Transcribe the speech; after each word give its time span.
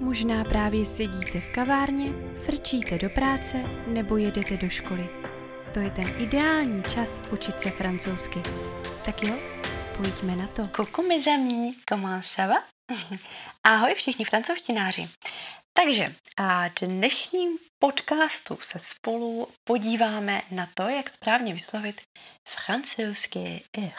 Možná 0.00 0.44
právě 0.44 0.86
sedíte 0.86 1.40
v 1.40 1.52
kavárně, 1.52 2.12
frčíte 2.46 2.98
do 2.98 3.10
práce 3.10 3.56
nebo 3.86 4.16
jedete 4.16 4.56
do 4.56 4.68
školy. 4.68 5.08
To 5.74 5.80
je 5.80 5.90
ten 5.90 6.22
ideální 6.22 6.82
čas 6.82 7.20
učit 7.32 7.60
se 7.60 7.70
francouzsky. 7.70 8.42
Tak 9.04 9.22
jo, 9.22 9.34
pojďme 9.96 10.36
na 10.36 10.46
to. 10.46 10.68
Coucou 10.76 11.08
mes 11.08 11.26
amis, 11.26 11.76
comment 11.88 12.24
ça? 12.24 12.62
Ahoj 13.64 13.94
všichni 13.94 14.24
francouzštináři. 14.24 15.08
Takže 15.72 16.14
a 16.36 16.68
dnešním 16.80 17.58
podcastu 17.78 18.58
se 18.62 18.78
spolu 18.78 19.48
podíváme 19.64 20.42
na 20.50 20.68
to, 20.74 20.82
jak 20.82 21.10
správně 21.10 21.54
vyslovit 21.54 22.00
francouzské 22.48 23.60
R. 23.78 23.92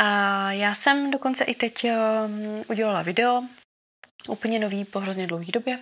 A 0.00 0.52
já 0.52 0.74
jsem 0.74 1.10
dokonce 1.10 1.44
i 1.44 1.54
teď 1.54 1.84
um, 1.84 2.64
udělala 2.68 3.02
video, 3.02 3.42
úplně 4.28 4.58
nový 4.58 4.84
po 4.84 5.00
hrozně 5.00 5.26
dlouhé 5.26 5.46
době, 5.52 5.78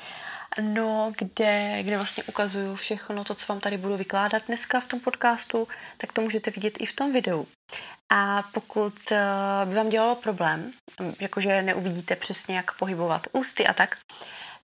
no, 0.60 1.12
kde, 1.18 1.82
kde 1.82 1.96
vlastně 1.96 2.24
ukazuju 2.24 2.76
všechno 2.76 3.24
to, 3.24 3.34
co 3.34 3.52
vám 3.52 3.60
tady 3.60 3.76
budu 3.76 3.96
vykládat 3.96 4.42
dneska 4.46 4.80
v 4.80 4.86
tom 4.86 5.00
podcastu, 5.00 5.68
tak 5.96 6.12
to 6.12 6.20
můžete 6.20 6.50
vidět 6.50 6.74
i 6.80 6.86
v 6.86 6.92
tom 6.92 7.12
videu. 7.12 7.46
A 8.12 8.42
pokud 8.42 8.94
uh, 9.10 9.68
by 9.68 9.74
vám 9.74 9.88
dělalo 9.88 10.14
problém, 10.14 10.72
jakože 11.20 11.62
neuvidíte 11.62 12.16
přesně, 12.16 12.56
jak 12.56 12.78
pohybovat 12.78 13.26
ústy 13.32 13.66
a 13.66 13.72
tak, 13.72 13.98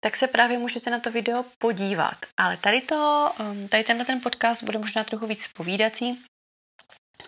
tak 0.00 0.16
se 0.16 0.26
právě 0.26 0.58
můžete 0.58 0.90
na 0.90 1.00
to 1.00 1.10
video 1.10 1.44
podívat. 1.58 2.16
Ale 2.36 2.56
tady, 2.56 2.80
to, 2.80 3.30
um, 3.40 3.68
tady 3.68 3.84
tenhle 3.84 4.04
ten 4.04 4.20
podcast 4.20 4.62
bude 4.62 4.78
možná 4.78 5.04
trochu 5.04 5.26
víc 5.26 5.48
povídací, 5.52 6.24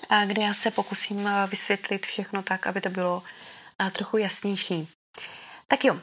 a 0.09 0.25
kde 0.25 0.43
já 0.43 0.55
se 0.55 0.71
pokusím 0.71 1.25
uh, 1.25 1.31
vysvětlit 1.51 2.07
všechno 2.07 2.43
tak, 2.43 2.67
aby 2.67 2.81
to 2.81 2.89
bylo 2.91 3.23
trochu 3.93 4.17
jasnější. 4.17 4.89
Tak 5.71 5.85
jo, 5.85 6.01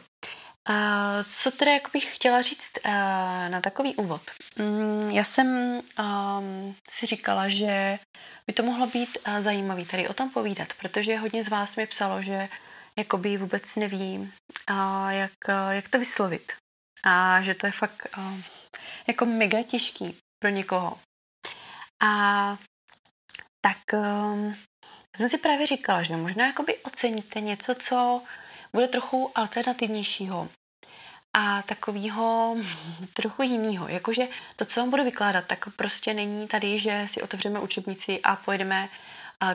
Uh, 0.69 1.23
co 1.31 1.51
teda 1.51 1.73
jak 1.73 1.89
bych 1.93 2.15
chtěla 2.15 2.41
říct 2.41 2.71
uh, 2.85 2.91
na 3.49 3.61
takový 3.61 3.95
úvod? 3.95 4.21
Um, 4.59 5.09
já 5.09 5.23
jsem 5.23 5.47
um, 5.99 6.75
si 6.89 7.05
říkala, 7.05 7.49
že 7.49 7.99
by 8.47 8.53
to 8.53 8.63
mohlo 8.63 8.87
být 8.87 9.17
uh, 9.27 9.41
zajímavý 9.41 9.85
tady 9.85 10.07
o 10.07 10.13
tom 10.13 10.29
povídat, 10.29 10.73
protože 10.73 11.17
hodně 11.17 11.43
z 11.43 11.49
vás 11.49 11.75
mi 11.75 11.87
psalo, 11.87 12.21
že 12.21 12.49
jakoby 12.97 13.37
vůbec 13.37 13.75
neví, 13.75 14.17
uh, 14.69 15.09
jak, 15.09 15.31
uh, 15.49 15.71
jak 15.71 15.89
to 15.89 15.99
vyslovit. 15.99 16.53
A 17.03 17.41
že 17.43 17.53
to 17.53 17.65
je 17.65 17.71
fakt 17.71 18.07
uh, 18.17 18.39
jako 19.07 19.25
mega 19.25 19.63
těžký 19.63 20.17
pro 20.39 20.49
někoho. 20.49 20.99
A 22.03 22.57
tak 23.61 23.77
um, 23.93 24.55
jsem 25.17 25.29
si 25.29 25.37
právě 25.37 25.67
říkala, 25.67 26.03
že 26.03 26.17
možná 26.17 26.45
jakoby 26.47 26.77
oceníte 26.77 27.41
něco, 27.41 27.75
co 27.75 28.21
bude 28.77 28.87
trochu 28.87 29.31
alternativnějšího 29.35 30.49
a 31.33 31.61
takového 31.61 32.55
trochu 33.13 33.41
jiného. 33.41 33.87
Jakože 33.87 34.27
to, 34.55 34.65
co 34.65 34.79
vám 34.79 34.89
budu 34.89 35.03
vykládat, 35.03 35.45
tak 35.45 35.65
prostě 35.75 36.13
není 36.13 36.47
tady, 36.47 36.79
že 36.79 37.05
si 37.09 37.21
otevřeme 37.21 37.59
učebnici 37.59 38.21
a 38.21 38.35
pojedeme 38.35 38.89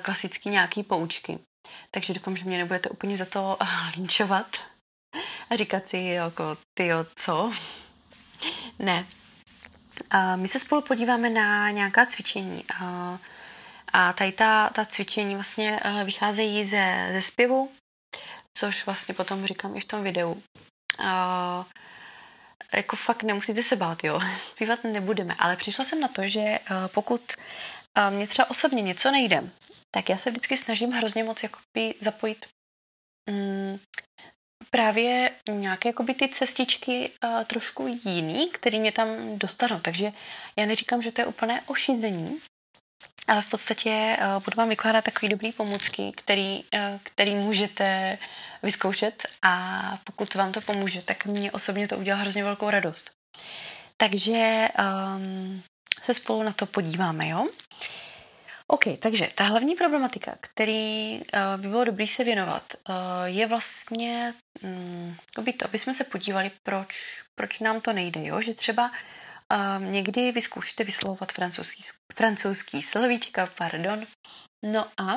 klasicky 0.02 0.48
nějaký 0.48 0.82
poučky. 0.82 1.38
Takže 1.90 2.14
doufám, 2.14 2.36
že 2.36 2.44
mě 2.44 2.58
nebudete 2.58 2.88
úplně 2.88 3.16
za 3.16 3.24
to 3.24 3.58
linčovat 3.96 4.56
a 5.50 5.56
říkat 5.56 5.88
si, 5.88 5.98
jako, 5.98 6.56
ty 6.74 6.90
co? 7.16 7.52
ne. 8.78 9.06
My 10.36 10.48
se 10.48 10.58
spolu 10.58 10.82
podíváme 10.82 11.30
na 11.30 11.70
nějaká 11.70 12.06
cvičení. 12.06 12.64
A, 12.80 13.18
a 13.92 14.12
tady 14.12 14.32
ta, 14.32 14.70
ta 14.70 14.84
cvičení 14.84 15.34
vlastně 15.34 15.80
vycházejí 16.04 16.64
ze, 16.64 17.08
ze 17.12 17.22
zpěvu, 17.22 17.70
což 18.54 18.86
vlastně 18.86 19.14
potom 19.14 19.46
říkám 19.46 19.76
i 19.76 19.80
v 19.80 19.84
tom 19.84 20.02
videu. 20.02 20.42
A, 21.04 21.66
jako 22.72 22.96
fakt 22.96 23.22
nemusíte 23.22 23.62
se 23.62 23.76
bát, 23.76 24.04
jo, 24.04 24.20
zpívat 24.38 24.84
nebudeme, 24.84 25.34
ale 25.38 25.56
přišla 25.56 25.84
jsem 25.84 26.00
na 26.00 26.08
to, 26.08 26.28
že 26.28 26.40
uh, 26.40 26.76
pokud 26.86 27.20
uh, 27.98 28.14
mě 28.14 28.26
třeba 28.26 28.50
osobně 28.50 28.82
něco 28.82 29.10
nejde, 29.10 29.50
tak 29.90 30.08
já 30.08 30.16
se 30.16 30.30
vždycky 30.30 30.56
snažím 30.56 30.90
hrozně 30.90 31.24
moc 31.24 31.42
jakoby 31.42 31.94
zapojit 32.00 32.46
um, 33.30 33.80
právě 34.70 35.30
nějaké 35.50 35.88
jakoby 35.88 36.14
ty 36.14 36.28
cestičky 36.28 37.10
uh, 37.24 37.44
trošku 37.44 37.98
jiný, 38.04 38.50
který 38.50 38.80
mě 38.80 38.92
tam 38.92 39.38
dostanou. 39.38 39.80
Takže 39.80 40.12
já 40.56 40.66
neříkám, 40.66 41.02
že 41.02 41.12
to 41.12 41.20
je 41.20 41.26
úplné 41.26 41.62
ošizení, 41.66 42.40
ale 43.28 43.42
v 43.42 43.50
podstatě 43.50 44.16
uh, 44.20 44.42
budu 44.42 44.56
vám 44.56 44.68
vykládat 44.68 45.04
takový 45.04 45.28
dobrý 45.28 45.52
pomůcky, 45.52 46.12
který, 46.16 46.64
uh, 46.74 46.80
který 47.02 47.34
můžete 47.34 48.18
vyzkoušet 48.62 49.22
a 49.42 49.98
pokud 50.04 50.34
vám 50.34 50.52
to 50.52 50.60
pomůže, 50.60 51.02
tak 51.02 51.26
mě 51.26 51.52
osobně 51.52 51.88
to 51.88 51.98
udělá 51.98 52.18
hrozně 52.18 52.44
velkou 52.44 52.70
radost. 52.70 53.10
Takže 53.96 54.68
um, 55.16 55.62
se 56.02 56.14
spolu 56.14 56.42
na 56.42 56.52
to 56.52 56.66
podíváme, 56.66 57.28
jo? 57.28 57.48
OK, 58.66 58.84
takže 58.98 59.28
ta 59.34 59.44
hlavní 59.44 59.74
problematika, 59.74 60.34
který 60.40 61.20
uh, 61.20 61.62
by 61.62 61.68
bylo 61.68 61.84
dobrý 61.84 62.08
se 62.08 62.24
věnovat, 62.24 62.62
uh, 62.88 62.94
je 63.24 63.46
vlastně 63.46 64.34
um, 64.62 65.16
to, 65.34 65.42
aby 65.64 65.78
jsme 65.78 65.94
se 65.94 66.04
podívali, 66.04 66.50
proč, 66.62 67.22
proč 67.34 67.60
nám 67.60 67.80
to 67.80 67.92
nejde, 67.92 68.24
jo? 68.24 68.40
Že 68.40 68.54
třeba 68.54 68.90
um, 69.52 69.92
někdy 69.92 70.32
vyzkoušíte 70.32 70.84
vyslovovat 70.84 71.32
francouzský, 71.32 71.82
francouzský 72.14 72.82
slovíčka, 72.82 73.46
pardon, 73.58 74.06
no 74.64 74.86
a 74.98 75.16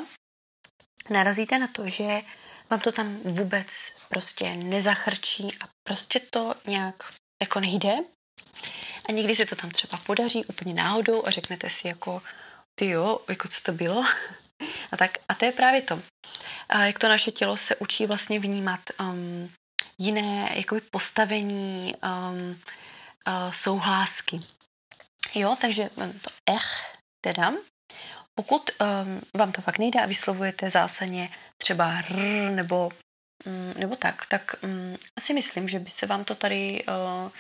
narazíte 1.10 1.60
na 1.60 1.68
to, 1.68 1.90
že 1.90 2.22
vám 2.70 2.80
to 2.80 2.92
tam 2.92 3.18
vůbec 3.18 3.68
prostě 4.10 4.56
nezachrčí 4.56 5.58
a 5.62 5.68
prostě 5.88 6.20
to 6.20 6.56
nějak 6.68 6.96
jako 7.42 7.60
nejde. 7.60 7.96
A 9.10 9.12
někdy 9.12 9.36
se 9.36 9.46
to 9.46 9.56
tam 9.56 9.70
třeba 9.70 9.98
podaří 9.98 10.46
úplně 10.46 10.74
náhodou 10.74 11.26
a 11.26 11.32
řeknete 11.32 11.70
si 11.70 11.88
jako, 11.88 12.22
ty 12.80 12.90
jo, 12.90 13.20
jako 13.30 13.48
co 13.48 13.62
to 13.62 13.72
bylo? 13.72 14.04
A 14.92 14.98
tak, 14.98 15.18
a 15.30 15.34
to 15.34 15.46
je 15.46 15.52
právě 15.52 15.82
to, 15.82 16.02
a 16.70 16.86
jak 16.86 17.00
to 17.00 17.10
naše 17.10 17.32
tělo 17.32 17.58
se 17.58 17.76
učí 17.76 18.06
vlastně 18.06 18.40
vnímat 18.40 18.80
um, 19.00 19.52
jiné 19.98 20.52
jakoby 20.54 20.82
postavení 20.82 21.94
um, 22.04 22.62
uh, 23.28 23.54
souhlásky. 23.54 24.40
Jo, 25.36 25.58
takže 25.62 25.90
to 26.22 26.30
ech 26.50 26.98
teda, 27.22 27.54
pokud 28.36 28.72
um, 28.80 29.22
vám 29.34 29.52
to 29.52 29.62
fakt 29.62 29.80
nejde 29.80 30.02
a 30.02 30.06
vyslovujete 30.06 30.70
zásadně 30.70 31.30
třeba 31.58 31.98
r 31.98 32.12
nebo, 32.52 32.90
um, 33.46 33.74
nebo 33.78 33.96
tak, 33.96 34.26
tak 34.26 34.56
um, 34.64 34.98
asi 35.18 35.34
myslím, 35.34 35.70
že 35.70 35.80
by 35.80 35.90
se 35.90 36.06
vám 36.06 36.24
to 36.24 36.36
tady, 36.36 36.86
uh, 36.86 37.32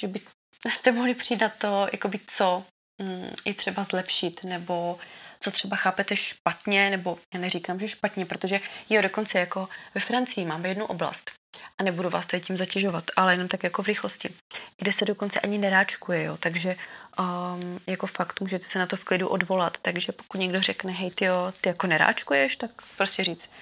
že 0.00 0.08
by 0.08 0.20
jste 0.70 0.92
mohli 0.92 1.14
přijít 1.14 1.40
na 1.40 1.48
to, 1.48 1.88
jakoby 1.92 2.20
co 2.26 2.64
um, 3.00 3.30
i 3.44 3.54
třeba 3.54 3.84
zlepšit, 3.84 4.44
nebo 4.44 4.98
co 5.40 5.50
třeba 5.50 5.76
chápete 5.76 6.16
špatně, 6.16 6.90
nebo 6.90 7.18
já 7.34 7.40
neříkám, 7.40 7.80
že 7.80 7.88
špatně, 7.88 8.26
protože 8.26 8.60
jo, 8.90 9.02
dokonce 9.02 9.38
jako 9.38 9.68
ve 9.94 10.00
Francii 10.00 10.46
máme 10.46 10.68
jednu 10.68 10.86
oblast, 10.86 11.30
a 11.78 11.82
nebudu 11.82 12.10
vás 12.10 12.26
tady 12.26 12.40
tím 12.40 12.56
zatěžovat, 12.56 13.04
ale 13.16 13.32
jenom 13.32 13.48
tak 13.48 13.62
jako 13.62 13.82
v 13.82 13.86
rychlosti, 13.86 14.34
kde 14.78 14.92
se 14.92 15.04
dokonce 15.04 15.40
ani 15.40 15.58
neráčkuje, 15.58 16.22
jo, 16.22 16.36
takže 16.36 16.76
um, 17.18 17.80
jako 17.86 18.06
fakt 18.06 18.40
můžete 18.40 18.64
se 18.64 18.78
na 18.78 18.86
to 18.86 18.96
v 18.96 19.04
klidu 19.04 19.28
odvolat, 19.28 19.80
takže 19.80 20.12
pokud 20.12 20.38
někdo 20.38 20.62
řekne, 20.62 20.92
hej 20.92 21.10
ty 21.10 21.24
jo, 21.24 21.52
ty 21.60 21.68
jako 21.68 21.86
neráčkuješ, 21.86 22.56
tak 22.56 22.70
prostě 22.96 23.24
říct, 23.24 23.52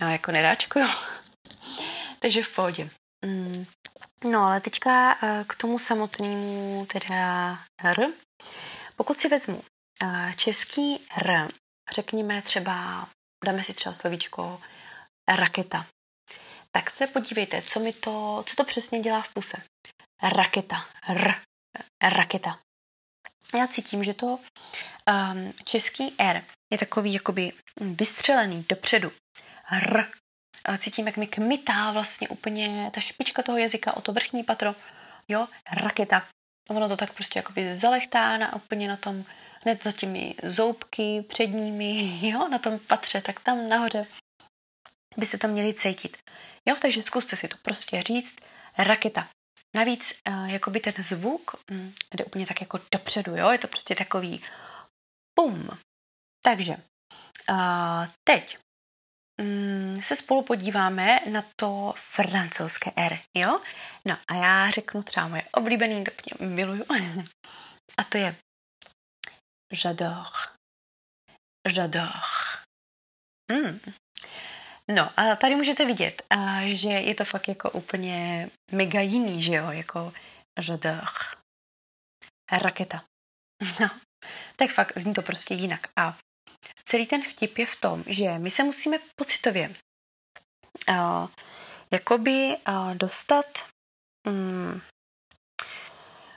no 0.00 0.12
jako 0.12 0.32
neráčkuju, 0.32 0.86
takže 2.18 2.42
v 2.42 2.54
pohodě. 2.54 2.90
Mm. 3.24 3.66
No 4.24 4.40
ale 4.40 4.60
teďka 4.60 5.22
uh, 5.22 5.44
k 5.46 5.54
tomu 5.54 5.78
samotnému 5.78 6.86
teda 6.92 7.58
R. 7.84 8.06
Pokud 8.96 9.20
si 9.20 9.28
vezmu 9.28 9.62
uh, 10.02 10.32
český 10.32 11.06
R, 11.16 11.48
řekněme 11.94 12.42
třeba, 12.42 13.08
dáme 13.44 13.64
si 13.64 13.74
třeba 13.74 13.94
slovíčko 13.94 14.60
raketa, 15.28 15.86
tak 16.72 16.90
se 16.90 17.06
podívejte, 17.06 17.62
co 17.62 17.80
mi 17.80 17.92
to, 17.92 18.44
co 18.46 18.56
to 18.56 18.64
přesně 18.64 19.00
dělá 19.00 19.22
v 19.22 19.34
puse. 19.34 19.62
Raketa. 20.22 20.86
R. 21.08 21.34
Raketa. 22.02 22.58
Já 23.54 23.66
cítím, 23.66 24.04
že 24.04 24.14
to 24.14 24.26
um, 24.26 25.52
český 25.64 26.14
R 26.18 26.44
je 26.72 26.78
takový 26.78 27.14
jakoby 27.14 27.52
vystřelený 27.80 28.64
dopředu. 28.68 29.12
R. 29.72 30.10
A 30.64 30.78
cítím, 30.78 31.06
jak 31.06 31.16
mi 31.16 31.26
kmitá 31.26 31.90
vlastně 31.90 32.28
úplně 32.28 32.90
ta 32.94 33.00
špička 33.00 33.42
toho 33.42 33.58
jazyka 33.58 33.96
o 33.96 34.00
to 34.00 34.12
vrchní 34.12 34.44
patro. 34.44 34.74
Jo, 35.28 35.48
raketa. 35.72 36.26
Ono 36.68 36.88
to 36.88 36.96
tak 36.96 37.12
prostě 37.12 37.38
jakoby 37.38 37.74
zalechtá 37.74 38.36
na 38.36 38.56
úplně 38.56 38.88
na 38.88 38.96
tom, 38.96 39.24
hned 39.62 39.82
za 39.84 39.92
těmi 39.92 40.34
zoubky 40.42 41.24
předními, 41.28 42.18
jo, 42.28 42.48
na 42.48 42.58
tom 42.58 42.78
patře, 42.78 43.20
tak 43.20 43.40
tam 43.40 43.68
nahoře 43.68 44.06
byste 45.16 45.38
to 45.38 45.48
měli 45.48 45.74
cítit. 45.74 46.16
Jo, 46.66 46.76
takže 46.82 47.02
zkuste 47.02 47.36
si 47.36 47.48
to 47.48 47.56
prostě 47.62 48.02
říct. 48.02 48.36
Raketa. 48.78 49.28
Navíc, 49.76 50.20
uh, 50.28 50.50
jakoby 50.50 50.80
ten 50.80 50.94
zvuk 50.98 51.54
um, 51.70 51.94
jde 52.14 52.24
úplně 52.24 52.46
tak 52.46 52.60
jako 52.60 52.80
dopředu, 52.94 53.36
jo, 53.36 53.50
je 53.50 53.58
to 53.58 53.68
prostě 53.68 53.94
takový 53.94 54.42
pum. 55.34 55.68
Takže 56.44 56.76
uh, 57.50 58.06
teď 58.24 58.58
mm, 59.40 60.02
se 60.02 60.16
spolu 60.16 60.42
podíváme 60.42 61.20
na 61.30 61.42
to 61.56 61.94
francouzské 61.96 62.92
R, 62.96 63.18
jo? 63.36 63.60
No 64.04 64.18
a 64.28 64.34
já 64.34 64.70
řeknu 64.70 65.02
třeba 65.02 65.28
moje 65.28 65.42
oblíbený, 65.52 66.04
to 66.04 66.44
miluju. 66.44 66.84
A 67.98 68.04
to 68.04 68.18
je 68.18 68.36
j'adore. 69.72 70.30
J'adore. 71.68 72.20
Mm. 73.52 73.80
No 74.90 75.10
a 75.16 75.36
tady 75.36 75.54
můžete 75.54 75.84
vidět, 75.84 76.22
že 76.72 76.88
je 76.88 77.14
to 77.14 77.24
fakt 77.24 77.48
jako 77.48 77.70
úplně 77.70 78.50
mega 78.72 79.00
jiný, 79.00 79.42
že 79.42 79.54
jo, 79.54 79.70
jako 79.70 80.12
j'adore. 80.60 81.00
Raketa. 82.52 83.04
No, 83.80 83.90
tak 84.56 84.70
fakt 84.70 84.92
zní 84.98 85.14
to 85.14 85.22
prostě 85.22 85.54
jinak. 85.54 85.88
A 85.96 86.18
celý 86.84 87.06
ten 87.06 87.22
vtip 87.22 87.58
je 87.58 87.66
v 87.66 87.76
tom, 87.76 88.04
že 88.06 88.38
my 88.38 88.50
se 88.50 88.64
musíme 88.64 88.98
pocitově 89.16 89.74
a, 90.88 91.28
jakoby 91.90 92.56
a, 92.64 92.94
dostat 92.94 93.68
mm, 94.26 94.80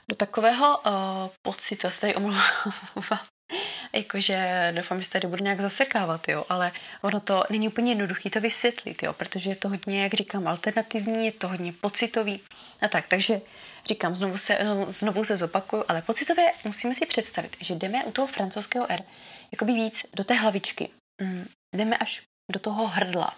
do 0.08 0.16
takového 0.16 0.78
uh, 0.78 0.92
pocitu, 1.42 1.86
já 1.86 1.90
se 1.90 2.00
tady 2.00 2.14
omlouvám, 2.14 3.26
jakože 3.92 4.72
doufám, 4.76 4.98
že 4.98 5.06
se 5.06 5.12
tady 5.12 5.26
budu 5.26 5.44
nějak 5.44 5.60
zasekávat, 5.60 6.28
jo, 6.28 6.44
ale 6.48 6.72
ono 7.02 7.20
to 7.20 7.44
není 7.50 7.68
úplně 7.68 7.90
jednoduché 7.90 8.30
to 8.30 8.40
vysvětlit, 8.40 9.02
jo, 9.02 9.12
protože 9.12 9.50
je 9.50 9.56
to 9.56 9.68
hodně, 9.68 10.02
jak 10.02 10.14
říkám, 10.14 10.48
alternativní, 10.48 11.26
je 11.26 11.32
to 11.32 11.48
hodně 11.48 11.72
pocitový 11.72 12.40
a 12.80 12.88
tak, 12.88 13.08
takže 13.08 13.40
říkám, 13.86 14.16
znovu 14.16 14.38
se, 14.38 14.58
znovu 14.88 15.24
se 15.24 15.36
zopakuju, 15.36 15.84
ale 15.88 16.02
pocitově 16.02 16.52
musíme 16.64 16.94
si 16.94 17.06
představit, 17.06 17.56
že 17.60 17.74
jdeme 17.74 18.04
u 18.04 18.12
toho 18.12 18.26
francouzského 18.26 18.90
R 18.90 19.02
jakoby 19.52 19.72
víc 19.72 20.06
do 20.14 20.24
té 20.24 20.34
hlavičky, 20.34 20.88
mm, 21.22 21.48
jdeme 21.76 21.96
až 21.96 22.22
do 22.52 22.60
toho 22.60 22.86
hrdla. 22.86 23.36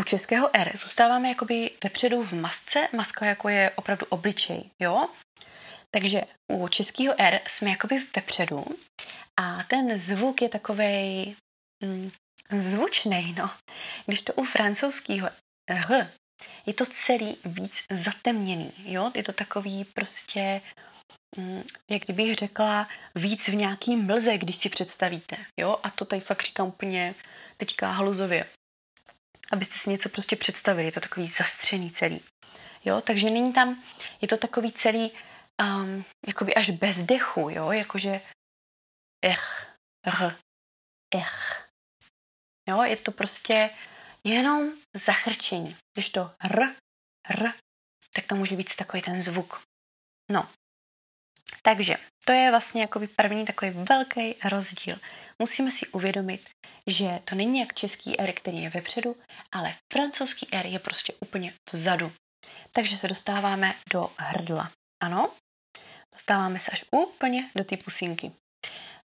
U 0.00 0.02
českého 0.02 0.50
R 0.52 0.72
zůstáváme 0.76 1.28
jakoby 1.28 1.70
vepředu 1.84 2.22
v 2.22 2.32
masce, 2.32 2.88
maska 2.92 3.26
jako 3.26 3.48
je 3.48 3.70
opravdu 3.70 4.06
obličej, 4.08 4.70
jo? 4.78 5.08
Takže 5.94 6.22
u 6.52 6.68
českého 6.68 7.14
R 7.18 7.40
jsme 7.48 7.70
jakoby 7.70 7.98
vepředu 8.16 8.64
a 9.40 9.62
ten 9.62 10.00
zvuk 10.00 10.42
je 10.42 10.48
takovej 10.48 11.34
mm, 11.84 12.10
zvučný, 12.52 13.34
no. 13.38 13.50
Když 14.06 14.22
to 14.22 14.32
u 14.32 14.44
francouzského 14.44 15.28
R 15.70 16.12
je 16.66 16.74
to 16.74 16.86
celý 16.86 17.36
víc 17.44 17.82
zatemněný, 17.92 18.72
jo? 18.84 19.12
Je 19.16 19.22
to 19.22 19.32
takový 19.32 19.84
prostě, 19.84 20.60
mm, 21.36 21.62
jak 21.90 22.02
kdybych 22.02 22.34
řekla, 22.34 22.88
víc 23.14 23.48
v 23.48 23.54
nějaký 23.54 23.96
mlze, 23.96 24.38
když 24.38 24.56
si 24.56 24.68
představíte, 24.68 25.36
jo? 25.60 25.80
A 25.82 25.90
to 25.90 26.04
tady 26.04 26.20
fakt 26.20 26.42
říkám 26.42 26.66
úplně 26.68 27.14
teďka 27.56 27.92
haluzově. 27.92 28.46
Abyste 29.52 29.78
si 29.78 29.90
něco 29.90 30.08
prostě 30.08 30.36
představili, 30.36 30.86
je 30.86 30.92
to 30.92 31.00
takový 31.00 31.26
zastřený 31.26 31.90
celý. 31.90 32.20
Jo, 32.84 33.00
takže 33.00 33.30
není 33.30 33.52
tam, 33.52 33.82
je 34.20 34.28
to 34.28 34.36
takový 34.36 34.72
celý 34.72 35.10
um, 35.60 36.04
jakoby 36.26 36.54
až 36.54 36.70
bez 36.70 37.02
dechu, 37.02 37.50
jo, 37.50 37.72
jakože 37.72 38.20
ech, 39.24 39.76
r, 40.06 40.36
ech. 41.14 41.68
Jo, 42.68 42.82
je 42.82 42.96
to 42.96 43.12
prostě 43.12 43.70
jenom 44.24 44.72
zachrčení. 44.94 45.76
Když 45.94 46.10
to 46.10 46.34
r, 46.40 46.74
r, 47.28 47.52
tak 48.12 48.26
to 48.26 48.34
může 48.34 48.56
být 48.56 48.76
takový 48.76 49.02
ten 49.02 49.20
zvuk. 49.20 49.62
No, 50.32 50.48
takže 51.62 51.96
to 52.24 52.32
je 52.32 52.50
vlastně 52.50 52.80
jakoby 52.80 53.08
první 53.08 53.44
takový 53.44 53.70
velký 53.70 54.34
rozdíl. 54.44 54.98
Musíme 55.42 55.70
si 55.70 55.86
uvědomit, 55.86 56.50
že 56.86 57.20
to 57.24 57.34
není 57.34 57.60
jak 57.60 57.74
český 57.74 58.20
R, 58.20 58.32
který 58.32 58.62
je 58.62 58.70
vepředu, 58.70 59.16
ale 59.52 59.76
francouzský 59.92 60.48
R 60.52 60.66
je 60.66 60.78
prostě 60.78 61.12
úplně 61.20 61.54
vzadu. 61.72 62.12
Takže 62.72 62.96
se 62.96 63.08
dostáváme 63.08 63.74
do 63.92 64.10
hrdla. 64.18 64.72
Ano, 65.02 65.32
Dostáváme 66.12 66.58
se 66.58 66.70
až 66.70 66.84
úplně 66.90 67.50
do 67.54 67.64
té 67.64 67.76
pusinky. 67.76 68.32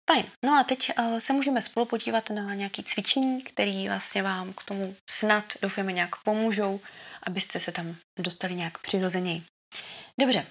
Fajn. 0.09 0.25
No 0.45 0.59
a 0.59 0.63
teď 0.63 0.91
uh, 0.99 1.17
se 1.17 1.33
můžeme 1.33 1.61
spolu 1.61 1.85
podívat 1.85 2.29
na 2.29 2.53
nějaké 2.53 2.83
cvičení, 2.83 3.41
které 3.41 3.85
vlastně 3.87 4.23
vám 4.23 4.53
k 4.53 4.63
tomu 4.63 4.95
snad 5.09 5.43
doufáme 5.61 5.91
nějak 5.91 6.15
pomůžou, 6.23 6.79
abyste 7.23 7.59
se 7.59 7.71
tam 7.71 7.95
dostali 8.19 8.55
nějak 8.55 8.77
přirozeněji. 8.77 9.43
Dobře. 10.19 10.45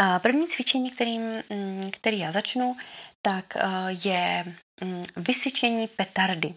Uh, 0.00 0.18
první 0.18 0.48
cvičení, 0.48 0.90
kterým, 0.90 1.42
mm, 1.50 1.90
který 1.90 2.18
já 2.18 2.32
začnu, 2.32 2.76
tak 3.22 3.56
uh, 3.56 3.62
je 4.06 4.56
um, 4.82 5.06
vysyčení 5.16 5.88
petardy. 5.88 6.54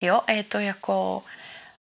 Jo, 0.00 0.20
a 0.26 0.32
je 0.32 0.44
to 0.44 0.58
jako 0.58 1.24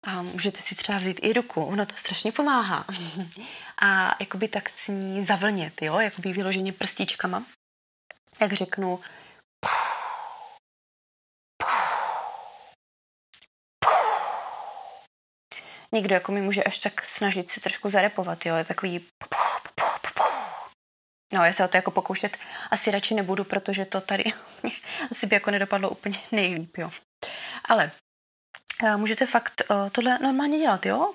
a 0.07 0.23
můžete 0.23 0.61
si 0.61 0.75
třeba 0.75 0.99
vzít 0.99 1.21
i 1.23 1.33
ruku, 1.33 1.65
ono 1.65 1.87
to 1.87 1.95
strašně 1.95 2.33
pomáhá. 2.33 2.87
A 3.81 4.15
jakoby 4.21 4.49
tak 4.49 4.69
s 4.69 4.89
ní 4.89 5.25
zavlnět, 5.25 5.83
jo, 5.83 5.99
jakoby 5.99 6.33
vyloženě 6.33 6.73
prstíčkama. 6.73 7.45
Jak 8.41 8.53
řeknu, 8.53 9.01
Někdo 15.93 16.15
jako 16.15 16.33
mi 16.33 16.41
může 16.41 16.65
až 16.65 16.79
tak 16.79 17.03
snažit 17.03 17.49
se 17.49 17.61
trošku 17.61 17.91
zarepovat, 17.91 18.47
jo, 18.47 18.57
je 18.57 18.65
takový 18.65 19.07
No, 21.33 21.45
já 21.45 21.53
se 21.53 21.65
o 21.65 21.69
to 21.69 21.77
jako 21.77 21.91
pokoušet 21.91 22.37
asi 22.71 22.91
radši 22.91 23.15
nebudu, 23.15 23.45
protože 23.45 23.85
to 23.85 24.01
tady 24.01 24.25
asi 25.11 25.27
by 25.27 25.37
jako 25.37 25.51
nedopadlo 25.51 25.91
úplně 25.91 26.19
nejlíp, 26.33 26.77
jo. 26.77 26.91
Ale 27.65 27.93
Eh, 28.83 28.97
můžete 28.97 29.27
fakt 29.27 29.63
uh, 29.71 29.91
tohle 29.91 30.19
normálně 30.19 30.59
dělat, 30.59 30.87
jo? 30.87 31.15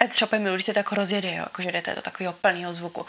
A 0.00 0.06
třeba 0.06 0.38
milu, 0.38 0.54
když 0.54 0.66
se 0.66 0.74
tak 0.74 0.92
rozjede, 0.92 1.28
jo? 1.28 1.36
Jakože 1.36 1.72
jdete 1.72 1.94
do 1.94 2.02
takového 2.02 2.32
plného 2.32 2.74
zvuku. 2.74 3.06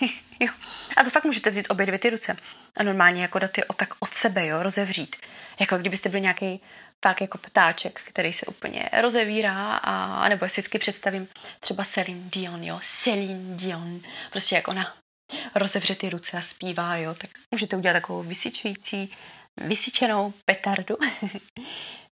jo. 0.40 0.48
A 0.96 1.04
to 1.04 1.10
fakt 1.10 1.24
můžete 1.24 1.50
vzít 1.50 1.70
obě 1.70 1.86
dvě 1.86 1.98
ty 1.98 2.10
ruce 2.10 2.36
a 2.76 2.82
normálně 2.82 3.22
jako 3.22 3.38
dát 3.38 3.58
je 3.58 3.64
o, 3.64 3.72
tak 3.72 3.94
od 3.98 4.14
sebe, 4.14 4.46
jo, 4.46 4.62
rozevřít. 4.62 5.16
Jako 5.60 5.78
kdybyste 5.78 6.08
byl 6.08 6.20
nějaký 6.20 6.60
tak 7.00 7.20
jako 7.20 7.38
ptáček, 7.38 8.00
který 8.04 8.32
se 8.32 8.46
úplně 8.46 8.88
rozevírá 9.00 9.76
a 9.76 10.28
nebo 10.28 10.44
já 10.44 10.48
si 10.48 10.60
vždycky 10.60 10.78
představím 10.78 11.28
třeba 11.60 11.84
Celine 11.84 12.30
Dion, 12.30 12.64
jo, 12.64 12.80
Celine 13.02 13.56
Dion, 13.56 14.00
prostě 14.30 14.54
jak 14.54 14.68
ona 14.68 14.94
rozevře 15.54 15.94
ty 15.94 16.10
ruce 16.10 16.38
a 16.38 16.42
zpívá, 16.42 16.96
jo, 16.96 17.14
tak 17.14 17.30
můžete 17.50 17.76
udělat 17.76 17.92
takovou 17.92 18.22
vysyčující, 18.22 19.12
vysyčenou 19.56 20.32
petardu. 20.44 20.96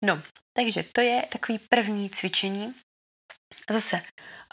no, 0.02 0.22
takže 0.54 0.84
to 0.94 1.02
je 1.02 1.26
takový 1.30 1.60
první 1.70 2.10
cvičení. 2.10 2.74
Zase, 3.70 4.02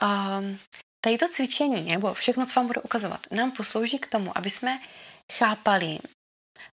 um, 0.03 0.59
tady 1.05 1.19
to 1.19 1.29
cvičení, 1.29 1.83
nebo 1.83 2.15
všechno, 2.15 2.47
co 2.47 2.61
vám 2.61 2.67
budu 2.67 2.81
ukazovat, 2.81 3.27
nám 3.31 3.53
poslouží 3.53 3.99
k 3.99 4.07
tomu, 4.07 4.39
aby 4.39 4.51
jsme 4.51 4.81
chápali 5.33 5.99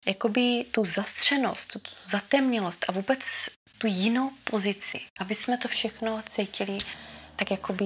jakoby 0.06 0.66
tu 0.70 0.84
zastřenost, 0.84 1.72
tu 1.72 1.80
zatemnělost 2.08 2.84
a 2.88 2.92
vůbec 2.92 3.48
tu 3.78 3.86
jinou 3.86 4.30
pozici, 4.44 5.00
aby 5.20 5.34
jsme 5.34 5.58
to 5.58 5.68
všechno 5.68 6.22
cítili 6.26 6.78
tak 7.36 7.50
jakoby, 7.50 7.84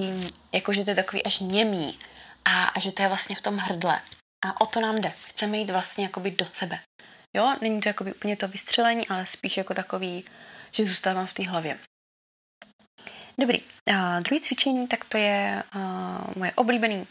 jakože 0.51 0.83
to 0.83 0.89
je 0.89 0.95
takový 0.95 1.23
až 1.23 1.39
němý, 1.39 1.99
a, 2.45 2.63
a 2.63 2.79
že 2.79 2.91
to 2.91 3.01
je 3.01 3.07
vlastně 3.07 3.35
v 3.35 3.41
tom 3.41 3.57
hrdle. 3.57 4.01
A 4.45 4.61
o 4.61 4.65
to 4.65 4.81
nám 4.81 5.01
jde. 5.01 5.11
Chceme 5.27 5.57
jít 5.57 5.69
vlastně 5.69 6.03
jakoby 6.03 6.31
do 6.31 6.45
sebe. 6.45 6.79
Jo, 7.35 7.55
není 7.61 7.81
to 7.81 7.89
jakoby 7.89 8.13
úplně 8.13 8.37
to 8.37 8.47
vystřelení, 8.47 9.07
ale 9.07 9.25
spíš 9.25 9.57
jako 9.57 9.73
takový, 9.73 10.25
že 10.71 10.85
zůstávám 10.85 11.27
v 11.27 11.33
té 11.33 11.43
hlavě. 11.47 11.79
Dobrý. 13.37 13.61
A 13.95 14.19
druhý 14.19 14.41
cvičení, 14.41 14.87
tak 14.87 15.05
to 15.05 15.17
je 15.17 15.63
a, 15.71 15.79
moje 16.35 16.51
oblíbený. 16.53 17.07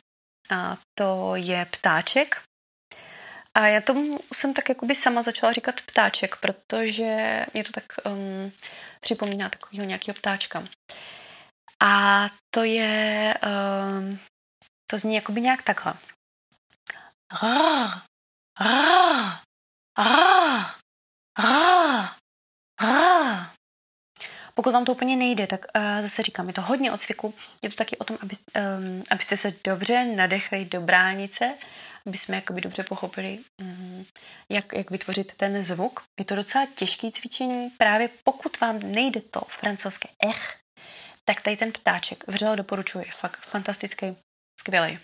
A 0.50 0.76
to 0.98 1.32
je 1.36 1.66
ptáček. 1.70 2.42
A 3.54 3.66
já 3.66 3.80
tomu 3.80 4.20
jsem 4.32 4.54
tak 4.54 4.68
jakoby 4.68 4.94
sama 4.94 5.22
začala 5.22 5.52
říkat 5.52 5.80
ptáček, 5.80 6.36
protože 6.36 7.44
mě 7.54 7.64
to 7.64 7.72
tak 7.72 7.84
um, 8.06 8.52
připomíná 9.00 9.48
takového 9.48 9.84
nějakého 9.84 10.14
ptáčka. 10.14 10.64
A 11.82 12.26
to 12.54 12.64
je 12.64 13.34
um, 13.98 14.18
to 14.90 14.98
zní 14.98 15.14
jakoby 15.14 15.40
nějak 15.40 15.62
takhle. 15.62 15.94
Pokud 24.54 24.73
vám 24.73 24.85
to 24.85 24.92
úplně 24.92 25.16
nejde, 25.16 25.47
tak 25.47 25.66
uh, 25.76 26.02
zase 26.02 26.23
říkám, 26.23 26.49
je 26.49 26.54
to 26.54 26.62
hodně 26.62 26.92
o 26.92 26.99
cviku, 26.99 27.35
je 27.62 27.70
to 27.70 27.76
taky 27.76 27.97
o 27.97 28.04
tom, 28.04 28.18
aby, 28.23 28.35
um, 28.56 29.02
abyste 29.11 29.37
se 29.37 29.54
dobře 29.64 30.04
nadechli 30.04 30.64
do 30.64 30.80
bránice, 30.80 31.54
aby 32.06 32.18
jsme 32.18 32.37
jakoby 32.37 32.61
dobře 32.61 32.85
pochopili, 32.85 33.38
um, 33.62 34.04
jak, 34.49 34.73
jak 34.73 34.90
vytvořit 34.90 35.37
ten 35.37 35.64
zvuk. 35.64 36.02
Je 36.18 36.25
to 36.25 36.37
docela 36.37 36.66
těžké 36.75 37.11
cvičení, 37.11 37.70
právě 37.70 38.11
pokud 38.25 38.61
vám 38.61 38.78
nejde 38.78 39.20
to 39.20 39.40
francouzské 39.49 40.08
ech, 40.23 40.58
tak 41.25 41.40
tady 41.40 41.56
ten 41.56 41.73
ptáček 41.73 42.25
vřele 42.28 42.56
doporučuji, 42.56 43.06
je 43.06 43.12
fakt 43.12 43.40
fantastický. 43.47 44.16
Skvělý. 44.61 44.99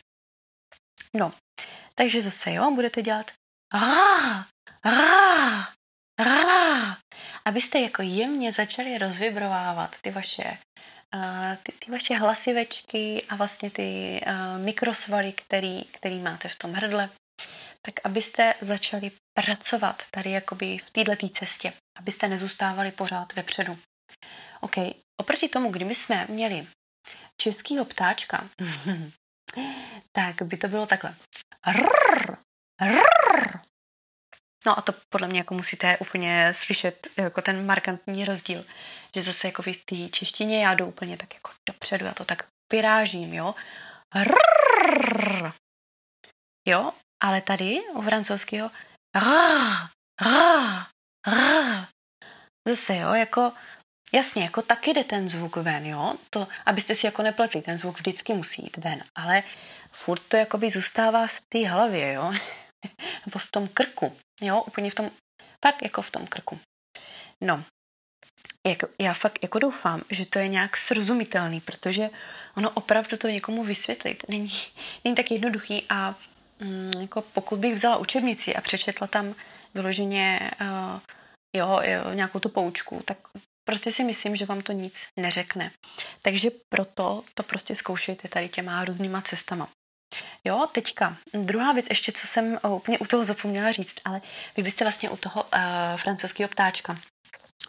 No, 1.14 1.32
takže 1.94 2.22
zase 2.22 2.52
jo, 2.52 2.70
budete 2.74 3.02
dělat 3.02 3.30
ah, 3.74 4.44
rá, 4.84 5.68
rá, 6.20 6.98
abyste 7.44 7.80
jako 7.80 8.02
jemně 8.02 8.52
začali 8.52 8.98
rozvibrovávat 8.98 9.96
ty 10.00 10.10
vaše 10.10 10.58
uh, 11.14 11.56
ty, 11.62 11.72
ty 11.72 11.90
vaše 11.90 12.14
hlasivečky 12.14 13.24
a 13.28 13.36
vlastně 13.36 13.70
ty 13.70 14.20
uh, 14.26 14.64
mikrosvaly, 14.64 15.32
který, 15.32 15.84
který 15.84 16.18
máte 16.18 16.48
v 16.48 16.56
tom 16.58 16.72
hrdle, 16.72 17.10
tak 17.82 17.94
abyste 18.04 18.54
začali 18.60 19.10
pracovat 19.38 20.02
tady 20.10 20.30
jakoby 20.30 20.78
v 20.78 20.90
této 20.90 21.28
cestě, 21.28 21.72
abyste 21.98 22.28
nezůstávali 22.28 22.92
pořád 22.92 23.32
vepředu. 23.32 23.78
OK, 24.60 24.74
oproti 25.20 25.48
tomu, 25.48 25.70
kdyby 25.70 25.94
jsme 25.94 26.26
měli 26.28 26.66
českýho 27.40 27.84
ptáčka, 27.84 28.48
tak 30.12 30.42
by 30.42 30.56
to 30.56 30.68
bylo 30.68 30.86
takhle. 30.86 31.14
Rrr, 31.66 32.36
rrr. 32.82 33.23
No 34.66 34.78
a 34.78 34.82
to 34.82 34.92
podle 35.08 35.28
mě 35.28 35.38
jako 35.38 35.54
musíte 35.54 35.98
úplně 35.98 36.52
slyšet 36.56 37.08
jako 37.16 37.42
ten 37.42 37.66
markantní 37.66 38.24
rozdíl, 38.24 38.64
že 39.14 39.22
zase 39.22 39.48
jako 39.48 39.62
v 39.62 39.84
té 39.84 40.08
češtině 40.08 40.64
já 40.64 40.74
jdu 40.74 40.86
úplně 40.86 41.16
tak 41.16 41.34
jako 41.34 41.50
dopředu, 41.68 42.06
já 42.06 42.14
to 42.14 42.24
tak 42.24 42.46
vyrážím, 42.72 43.34
jo. 43.34 43.54
Rrr. 44.14 45.52
Jo, 46.68 46.92
ale 47.22 47.40
tady 47.40 47.80
u 47.94 48.02
francouzského 48.02 48.70
zase 52.68 52.96
jo, 52.96 53.14
jako 53.14 53.52
jasně, 54.14 54.42
jako 54.42 54.62
taky 54.62 54.92
jde 54.92 55.04
ten 55.04 55.28
zvuk 55.28 55.56
ven, 55.56 55.86
jo, 55.86 56.14
to, 56.30 56.48
abyste 56.66 56.94
si 56.94 57.06
jako 57.06 57.22
nepletli, 57.22 57.62
ten 57.62 57.78
zvuk 57.78 57.96
vždycky 57.96 58.34
musí 58.34 58.62
jít 58.62 58.76
ven, 58.76 59.04
ale 59.14 59.42
furt 59.90 60.22
to 60.28 60.36
jakoby 60.36 60.70
zůstává 60.70 61.26
v 61.26 61.40
té 61.48 61.68
hlavě, 61.68 62.12
jo, 62.12 62.32
nebo 63.26 63.38
v 63.38 63.50
tom 63.50 63.68
krku, 63.68 64.16
jo, 64.40 64.62
úplně 64.62 64.90
v 64.90 64.94
tom, 64.94 65.10
tak 65.60 65.82
jako 65.82 66.02
v 66.02 66.10
tom 66.10 66.26
krku. 66.26 66.58
No, 67.40 67.64
jako, 68.66 68.88
já 69.00 69.14
fakt 69.14 69.38
jako 69.42 69.58
doufám, 69.58 70.02
že 70.10 70.26
to 70.26 70.38
je 70.38 70.48
nějak 70.48 70.76
srozumitelný, 70.76 71.60
protože 71.60 72.10
ono 72.56 72.70
opravdu 72.70 73.16
to 73.16 73.28
někomu 73.28 73.64
vysvětlit 73.64 74.24
není, 74.28 74.50
není 75.04 75.16
tak 75.16 75.30
jednoduchý 75.30 75.86
a 75.88 76.14
mm, 76.60 76.92
jako 77.00 77.22
pokud 77.22 77.58
bych 77.58 77.74
vzala 77.74 77.96
učebnici 77.96 78.54
a 78.54 78.60
přečetla 78.60 79.06
tam 79.06 79.34
vyloženě 79.74 80.50
uh, 80.60 81.00
jo, 81.56 81.80
jo, 81.82 82.14
nějakou 82.14 82.40
tu 82.40 82.48
poučku, 82.48 83.02
tak 83.04 83.18
prostě 83.64 83.92
si 83.92 84.04
myslím, 84.04 84.36
že 84.36 84.46
vám 84.46 84.62
to 84.62 84.72
nic 84.72 85.06
neřekne. 85.20 85.70
Takže 86.22 86.50
proto 86.68 87.24
to 87.34 87.42
prostě 87.42 87.76
zkoušejte 87.76 88.28
tady 88.28 88.48
těma 88.48 88.84
různýma 88.84 89.22
cestama. 89.22 89.68
Jo, 90.46 90.68
teďka 90.72 91.16
druhá 91.32 91.72
věc, 91.72 91.86
ještě 91.90 92.12
co 92.12 92.26
jsem 92.26 92.58
uh, 92.64 92.72
úplně 92.72 92.98
u 92.98 93.04
toho 93.04 93.24
zapomněla 93.24 93.72
říct, 93.72 93.94
ale 94.04 94.22
vy 94.56 94.62
byste 94.62 94.84
vlastně 94.84 95.10
u 95.10 95.16
toho 95.16 95.42
uh, 95.42 95.50
francouzského 95.96 96.48
ptáčka 96.48 97.00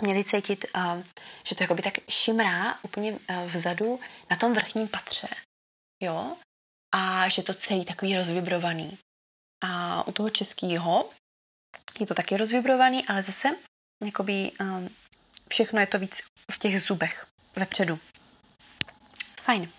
měli 0.01 0.23
cítit, 0.23 0.65
uh, 0.75 1.03
že 1.47 1.55
to 1.55 1.63
jakoby 1.63 1.81
tak 1.81 1.93
šimrá 2.09 2.79
úplně 2.81 3.11
uh, 3.11 3.19
vzadu 3.51 3.99
na 4.29 4.37
tom 4.37 4.53
vrchním 4.53 4.87
patře. 4.87 5.27
Jo, 6.03 6.37
a 6.95 7.29
že 7.29 7.43
to 7.43 7.53
celý 7.53 7.85
takový 7.85 8.17
rozvibrovaný. 8.17 8.97
A 9.63 10.07
u 10.07 10.11
toho 10.11 10.29
českého 10.29 11.09
je 11.99 12.07
to 12.07 12.13
taky 12.13 12.37
rozvibrovaný, 12.37 13.07
ale 13.07 13.23
zase 13.23 13.55
jakoby, 14.05 14.51
um, 14.59 14.89
všechno 15.49 15.79
je 15.79 15.87
to 15.87 15.99
víc 15.99 16.21
v 16.51 16.59
těch 16.59 16.81
zubech 16.81 17.27
vepředu. 17.55 17.99
Fajn. 19.41 19.71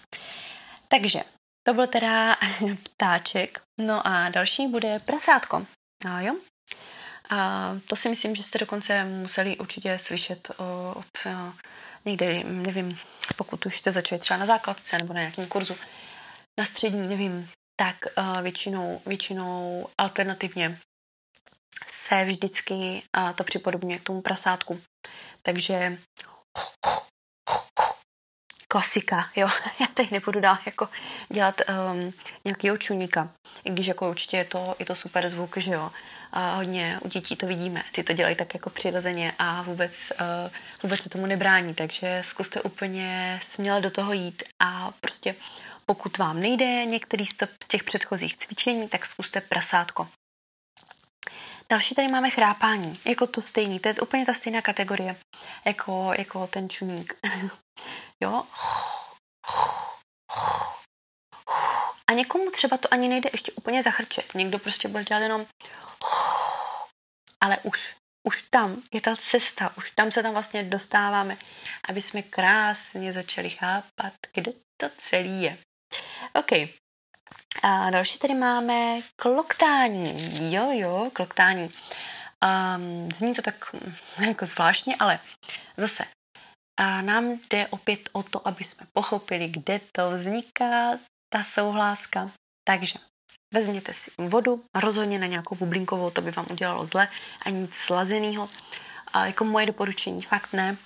Takže 0.89 1.21
to 1.67 1.75
byl 1.75 1.87
teda 1.87 2.37
ptáček. 2.83 3.61
No 3.79 4.07
a 4.07 4.29
další 4.29 4.69
bude 4.69 4.99
prasátko. 4.99 5.67
A 6.11 6.21
jo? 6.21 6.37
A 7.31 7.71
to 7.87 7.97
si 7.97 8.09
myslím, 8.09 8.37
že 8.37 8.43
jste 8.43 8.59
dokonce 8.59 9.05
museli 9.05 9.57
určitě 9.57 9.99
slyšet 9.99 10.51
od 10.95 11.27
někde, 12.05 12.45
nevím, 12.45 12.99
pokud 13.37 13.67
už 13.67 13.77
jste 13.77 13.93
začali 13.93 14.19
třeba 14.19 14.39
na 14.39 14.47
základce 14.47 14.99
nebo 14.99 15.13
na 15.13 15.21
nějakém 15.21 15.47
kurzu, 15.47 15.75
na 16.59 16.65
střední, 16.65 17.09
nevím, 17.09 17.51
tak 17.81 17.97
většinou, 18.43 19.01
většinou 19.07 19.89
alternativně 19.99 20.79
se 21.89 22.25
vždycky 22.25 23.03
to 23.35 23.45
připodobňuje 23.45 23.99
k 23.99 24.03
tomu 24.03 24.23
prasátku. 24.23 24.81
Takže 25.43 25.99
klasika, 28.69 29.29
jo. 29.37 29.49
Já 29.81 29.87
teď 29.87 30.11
nebudu 30.11 30.41
dál 30.41 30.59
jako 30.67 30.89
dělat 31.29 31.61
um, 31.69 32.13
nějakýho 32.45 32.77
čuníka, 32.77 33.29
i 33.65 33.71
když 33.71 33.87
jako 33.87 34.11
určitě 34.11 34.37
je 34.37 34.45
to, 34.45 34.77
je 34.79 34.87
to 34.87 34.95
super 34.95 35.29
zvuk, 35.29 35.57
že 35.57 35.73
jo. 35.73 35.91
A 36.33 36.55
hodně 36.55 36.99
u 37.03 37.09
dětí 37.09 37.37
to 37.37 37.47
vidíme, 37.47 37.83
ty 37.93 38.03
to 38.03 38.13
dělají 38.13 38.37
tak 38.37 38.55
jako 38.55 38.71
přirozeně 38.71 39.33
a 39.39 39.63
vůbec, 39.63 40.13
uh, 40.21 40.51
vůbec 40.83 41.03
se 41.03 41.09
tomu 41.09 41.27
nebrání, 41.27 41.75
takže 41.75 42.23
zkuste 42.25 42.63
úplně 42.63 43.41
směle 43.43 43.81
do 43.81 43.91
toho 43.91 44.13
jít 44.13 44.43
a 44.63 44.91
prostě 45.01 45.35
pokud 45.87 46.19
vám 46.19 46.41
nejde 46.41 46.85
některý 46.85 47.27
z 47.65 47.69
těch 47.69 47.85
předchozích 47.85 48.37
cvičení, 48.37 48.89
tak 48.89 49.07
zkuste 49.07 49.41
prasátko. 49.41 50.09
Další 51.71 51.95
tady 51.95 52.09
máme 52.09 52.31
chrápání, 52.31 52.99
jako 53.05 53.27
to 53.27 53.43
stejný, 53.43 53.81
to 53.81 53.89
je 53.89 53.95
úplně 53.95 54.27
ta 54.27 54.35
stejná 54.35 54.63
kategorie, 54.63 55.17
jako, 55.65 56.13
jako 56.19 56.47
ten 56.47 56.69
čuník. 56.69 57.15
jo? 58.23 58.45
A 62.07 62.13
někomu 62.13 62.51
třeba 62.51 62.77
to 62.77 62.89
ani 62.93 63.09
nejde 63.09 63.31
ještě 63.33 63.53
úplně 63.53 63.83
zachrčet. 63.83 64.35
Někdo 64.35 64.59
prostě 64.59 64.89
bude 64.89 65.05
dělat 65.05 65.21
jenom 65.21 65.47
ale 67.41 67.59
už, 67.63 67.97
už 68.29 68.43
tam 68.43 68.83
je 68.93 69.01
ta 69.01 69.17
cesta, 69.17 69.77
už 69.77 69.91
tam 69.91 70.11
se 70.11 70.23
tam 70.23 70.33
vlastně 70.33 70.63
dostáváme, 70.63 71.37
aby 71.89 72.03
jsme 72.03 72.23
krásně 72.23 73.13
začali 73.13 73.51
chápat, 73.51 74.13
kde 74.35 74.53
to 74.77 74.87
celé 74.99 75.23
je. 75.23 75.59
OK. 76.33 76.53
A 77.63 77.91
další 77.91 78.19
tady 78.19 78.35
máme 78.35 79.01
kloktání. 79.17 80.53
Jo, 80.53 80.69
jo, 80.73 81.11
kloktání. 81.13 81.75
Um, 82.77 83.13
zní 83.13 83.35
to 83.35 83.43
tak 83.43 83.75
jako 84.27 84.47
zvláštně, 84.47 84.97
ale 84.97 85.19
zase 85.77 86.05
a 86.77 87.03
nám 87.03 87.39
jde 87.51 87.67
opět 87.67 88.09
o 88.13 88.23
to, 88.23 88.49
aby 88.49 88.65
jsme 88.65 88.87
pochopili, 88.93 89.49
kde 89.49 89.81
to 89.93 90.11
vzniká, 90.11 90.99
ta 91.33 91.45
souhláska. 91.45 92.31
Takže 92.69 92.99
vezměte 93.55 93.95
si 93.95 94.11
vodu, 94.19 94.65
rozhodně 94.75 95.19
na 95.19 95.27
nějakou 95.27 95.55
bublinkovou, 95.55 96.11
to 96.11 96.21
by 96.21 96.31
vám 96.31 96.47
udělalo 96.51 96.87
zle, 96.87 97.09
a 97.43 97.51
nic 97.51 97.77
slazeného. 97.77 98.49
A 99.13 99.27
jako 99.27 99.45
moje 99.45 99.67
doporučení, 99.67 100.23
fakt 100.23 100.53
ne. 100.53 100.77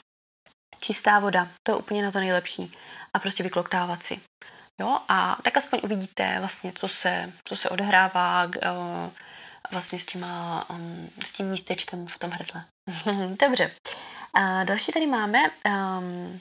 Čistá 0.80 1.18
voda, 1.18 1.48
to 1.62 1.72
je 1.72 1.76
úplně 1.76 2.02
na 2.02 2.10
to 2.10 2.18
nejlepší. 2.18 2.72
A 3.14 3.18
prostě 3.18 3.42
vykloktávat 3.42 4.04
si. 4.04 4.20
Jo, 4.80 4.98
a 5.08 5.38
tak 5.42 5.56
aspoň 5.56 5.80
uvidíte 5.82 6.36
vlastně, 6.38 6.72
co 6.72 6.88
se, 6.88 7.32
co 7.44 7.56
se 7.56 7.68
odehrává 7.68 8.44
uh, 8.44 8.52
vlastně 9.70 10.00
s, 10.00 10.06
těma, 10.06 10.66
um, 10.70 11.10
s 11.24 11.32
tím 11.32 11.50
místečkem 11.50 12.06
v 12.06 12.18
tom 12.18 12.30
hrdle. 12.30 12.64
Dobře. 13.46 13.70
A 14.34 14.64
další 14.64 14.92
tady 14.92 15.06
máme 15.06 15.38
um, 15.40 16.40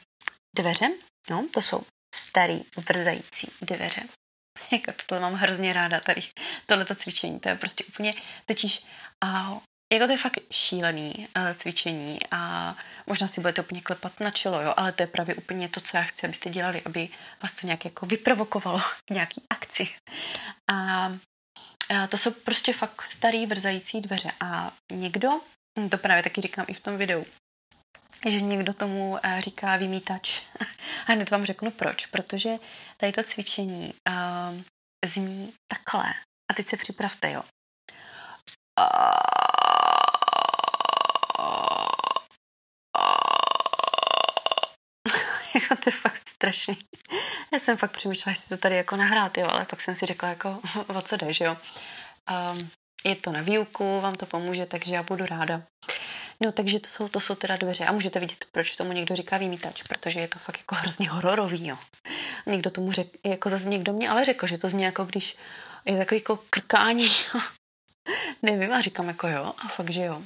dveře. 0.56 0.90
No, 1.30 1.48
to 1.54 1.62
jsou 1.62 1.82
starý 2.16 2.64
vrzající 2.90 3.52
dveře. 3.62 4.02
Jako 4.72 4.92
to 5.06 5.20
mám 5.20 5.34
hrozně 5.34 5.74
ráda 5.74 6.00
tady, 6.00 6.24
tohleto 6.66 6.96
cvičení. 6.96 7.40
To 7.40 7.50
je 7.50 7.56
prostě 7.56 7.84
úplně, 7.84 8.14
totiž 8.46 8.86
a 9.24 9.60
jako 9.94 10.06
to 10.06 10.12
je 10.12 10.18
fakt 10.18 10.40
šílený 10.52 11.28
uh, 11.38 11.58
cvičení 11.58 12.20
a 12.32 12.76
možná 13.08 13.28
si 13.28 13.42
budete 13.42 13.62
úplně 13.62 13.82
klepat 13.82 14.20
na 14.20 14.32
čelo, 14.32 14.62
jo, 14.62 14.74
ale 14.78 14.92
to 14.92 15.04
je 15.04 15.08
právě 15.08 15.36
úplně 15.36 15.70
to, 15.70 15.82
co 15.82 15.98
já 15.98 16.04
chci, 16.04 16.26
abyste 16.26 16.50
dělali, 16.50 16.82
aby 16.86 17.10
vás 17.44 17.54
to 17.54 17.68
nějak 17.68 17.86
jako 17.86 18.06
vyprovokovalo 18.06 18.80
k 18.80 19.10
nějaký 19.10 19.44
akci. 19.50 19.88
A 20.68 21.08
uh, 21.08 22.08
to 22.10 22.18
jsou 22.18 22.32
prostě 22.32 22.74
fakt 22.74 23.02
starý 23.02 23.46
vrzající 23.46 24.02
dveře 24.02 24.32
a 24.40 24.74
někdo, 24.92 25.42
to 25.92 25.98
právě 25.98 26.24
taky 26.24 26.42
říkám 26.42 26.66
i 26.68 26.74
v 26.74 26.80
tom 26.80 26.98
videu, 26.98 27.26
že 28.26 28.42
někdo 28.42 28.74
tomu 28.74 29.12
uh, 29.12 29.40
říká 29.40 29.78
vymítač. 29.78 30.42
a 31.08 31.14
hned 31.14 31.32
vám 31.32 31.46
řeknu 31.46 31.72
proč, 31.72 32.06
protože 32.06 32.50
tady 32.98 33.12
to 33.12 33.24
cvičení 33.24 33.94
uh, 34.10 34.62
zní 35.06 35.54
takhle. 35.68 36.14
A 36.52 36.54
teď 36.54 36.68
se 36.68 36.78
připravte, 36.78 37.32
jo. 37.32 37.44
Jako 45.56 45.76
to 45.76 45.82
je 45.86 45.92
fakt 45.92 46.30
strašný. 46.30 46.78
Já 47.54 47.60
jsem 47.60 47.78
fakt 47.78 47.98
přemýšlela, 47.98 48.34
jestli 48.34 48.50
to 48.50 48.58
tady 48.58 48.76
jako 48.76 48.96
nahrát, 48.96 49.38
jo, 49.38 49.48
ale 49.52 49.66
pak 49.66 49.82
jsem 49.82 49.96
si 49.96 50.06
řekla, 50.06 50.30
jako, 50.30 50.60
o 50.88 51.02
co 51.02 51.18
jde, 51.18 51.34
že 51.34 51.46
jo. 51.46 51.58
Um, 52.54 52.70
je 53.04 53.16
to 53.16 53.32
na 53.32 53.42
výuku, 53.42 54.02
vám 54.02 54.16
to 54.16 54.26
pomůže, 54.26 54.66
takže 54.66 54.96
já 54.96 55.04
budu 55.04 55.26
ráda. 55.26 55.62
No, 56.44 56.52
takže 56.52 56.80
to 56.80 56.88
jsou, 56.88 57.08
to 57.08 57.20
jsou 57.20 57.36
teda 57.36 57.56
dveře. 57.58 57.86
A 57.86 57.92
můžete 57.92 58.20
vidět, 58.20 58.46
proč 58.52 58.76
tomu 58.76 58.94
někdo 58.94 59.16
říká 59.16 59.38
výmítač, 59.38 59.84
protože 59.84 60.20
je 60.20 60.28
to 60.28 60.40
fakt 60.40 60.58
jako 60.58 60.76
hrozně 60.76 61.10
hororový, 61.10 61.68
jo. 61.68 61.78
Někdo 62.46 62.72
tomu 62.72 62.92
řekl, 62.92 63.18
jako 63.26 63.50
zase 63.50 63.70
někdo 63.70 63.94
mě 63.94 64.10
ale 64.10 64.26
řekl, 64.26 64.48
že 64.48 64.58
to 64.58 64.70
zní 64.70 64.84
jako 64.84 65.06
když 65.06 65.38
je 65.86 65.98
takový 65.98 66.22
jako 66.22 66.40
krkání, 66.50 67.06
jo. 67.06 67.42
Nevím 68.42 68.74
a 68.74 68.82
říkám 68.82 69.08
jako 69.08 69.28
jo 69.28 69.54
a 69.58 69.68
fakt, 69.68 69.90
že 69.90 70.02
jo. 70.02 70.24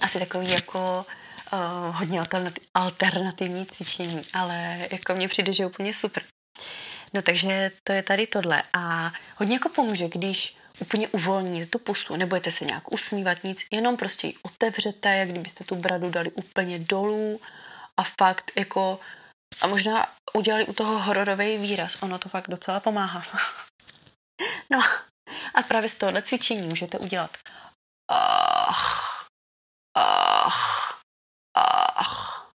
Asi 0.00 0.18
takový 0.18 0.50
jako 0.50 1.06
uh, 1.52 1.96
hodně 1.96 2.20
alternativní 2.74 3.66
cvičení, 3.66 4.22
ale 4.32 4.88
jako 4.90 5.14
mně 5.14 5.28
přijde, 5.28 5.52
že 5.52 5.62
je 5.62 5.66
úplně 5.66 5.94
super. 5.94 6.22
No 7.14 7.22
takže 7.22 7.70
to 7.84 7.92
je 7.92 8.02
tady 8.02 8.26
tohle 8.26 8.62
a 8.72 9.12
hodně 9.36 9.54
jako 9.54 9.68
pomůže, 9.68 10.08
když 10.08 10.56
úplně 10.80 11.08
uvolníte 11.08 11.66
tu 11.66 11.78
pusu, 11.78 12.16
nebudete 12.16 12.50
se 12.50 12.64
nějak 12.64 12.92
usmívat 12.92 13.44
nic, 13.44 13.66
jenom 13.72 13.96
prostě 13.96 14.26
ji 14.26 14.34
otevřete, 14.42 15.16
jak 15.16 15.28
kdybyste 15.28 15.64
tu 15.64 15.76
bradu 15.76 16.10
dali 16.10 16.30
úplně 16.30 16.78
dolů 16.78 17.40
a 17.96 18.02
fakt 18.02 18.50
jako 18.56 19.00
a 19.60 19.66
možná 19.66 20.14
udělali 20.34 20.66
u 20.66 20.72
toho 20.72 20.98
hororový 20.98 21.58
výraz, 21.58 22.02
ono 22.02 22.18
to 22.18 22.28
fakt 22.28 22.48
docela 22.50 22.80
pomáhá. 22.80 23.22
no 24.70 24.80
a 25.54 25.62
právě 25.62 25.88
z 25.88 25.94
tohohle 25.94 26.22
cvičení 26.22 26.68
můžete 26.68 26.98
udělat 26.98 27.36
ach, 28.10 29.26
ach, 29.94 31.00
ach. 31.54 32.50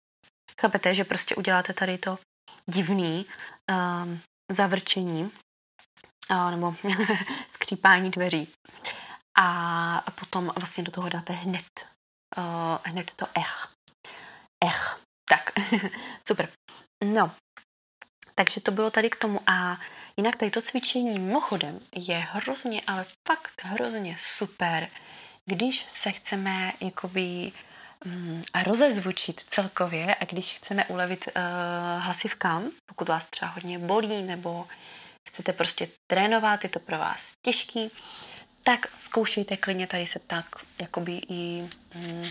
Chápete, 0.62 0.94
že 0.94 1.04
prostě 1.04 1.36
uděláte 1.36 1.74
tady 1.74 1.98
to 1.98 2.20
divný 2.70 3.26
um, 3.72 4.22
zavrčení 4.52 5.32
nebo 6.52 6.76
skřípání 7.50 8.12
dveří. 8.12 8.48
A 9.38 10.04
potom 10.16 10.52
vlastně 10.56 10.84
do 10.84 10.92
toho 10.92 11.10
dáte 11.10 11.34
hned, 11.34 11.88
uh, 12.38 12.44
hned 12.84 13.14
to 13.14 13.26
ech. 13.36 13.68
Ech. 14.64 15.00
Tak, 15.30 15.52
super. 16.28 16.50
No, 17.04 17.32
takže 18.36 18.62
to 18.62 18.72
bylo 18.72 18.92
tady 18.92 19.10
k 19.10 19.16
tomu 19.16 19.40
a 19.48 19.78
jinak 20.18 20.36
tady 20.36 20.52
to 20.52 20.62
cvičení 20.62 21.20
mimochodem 21.20 21.80
je 21.96 22.18
hrozně, 22.18 22.82
ale 22.88 23.06
fakt 23.28 23.62
hrozně 23.62 24.18
super, 24.20 24.90
když 25.46 25.86
se 25.90 26.12
chceme 26.12 26.74
jakoby 26.82 27.52
mm, 28.06 28.44
rozezvučit 28.66 29.40
celkově 29.40 30.16
a 30.16 30.26
když 30.26 30.58
chceme 30.58 30.86
ulevit 30.86 31.28
uh, 31.28 31.34
hlasivkám, 32.04 32.72
pokud 32.86 33.10
vás 33.10 33.26
třeba 33.26 33.52
hodně 33.52 33.80
bolí 33.80 34.24
nebo 34.24 34.68
chcete 35.28 35.54
prostě 35.54 35.90
trénovat, 36.08 36.64
je 36.64 36.70
to 36.70 36.80
pro 36.80 36.98
vás 36.98 37.20
těžký, 37.42 37.92
tak 38.64 38.88
zkoušejte 39.00 39.58
klidně 39.58 39.88
tady 39.88 40.08
se 40.08 40.20
tak 40.20 40.46
jakoby 40.82 41.22
i 41.30 41.70
mm, 41.96 42.30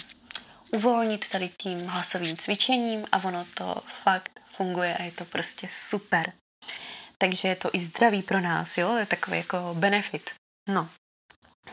uvolnit 0.72 1.28
tady 1.28 1.50
tím 1.62 1.86
hlasovým 1.86 2.36
cvičením 2.36 3.06
a 3.12 3.24
ono 3.24 3.46
to 3.54 3.82
fakt 4.02 4.40
funguje 4.56 4.96
a 4.96 5.02
je 5.02 5.12
to 5.12 5.24
prostě 5.24 5.68
super. 5.72 6.32
Takže 7.18 7.48
je 7.48 7.56
to 7.56 7.70
i 7.72 7.78
zdravý 7.78 8.22
pro 8.22 8.40
nás, 8.40 8.78
jo, 8.78 8.96
je 8.96 9.06
takový 9.06 9.36
jako 9.36 9.74
benefit. 9.74 10.30
No. 10.68 10.88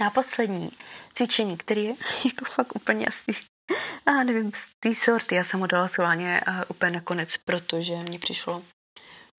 A 0.05 0.09
poslední 0.09 0.71
cvičení, 1.13 1.57
který 1.57 1.83
je 1.83 1.95
jako 2.25 2.45
fakt 2.45 2.75
úplně 2.75 3.07
asi, 3.07 3.31
a 4.05 4.23
nevím, 4.23 4.51
z 4.53 4.67
té 4.79 4.95
sorty, 4.95 5.35
já 5.35 5.43
jsem 5.43 5.59
ho 5.59 5.67
dala 5.67 5.87
schválně 5.87 6.41
úplně 6.67 6.91
nakonec, 6.91 7.37
protože 7.37 7.95
mě 7.95 8.19
přišlo 8.19 8.63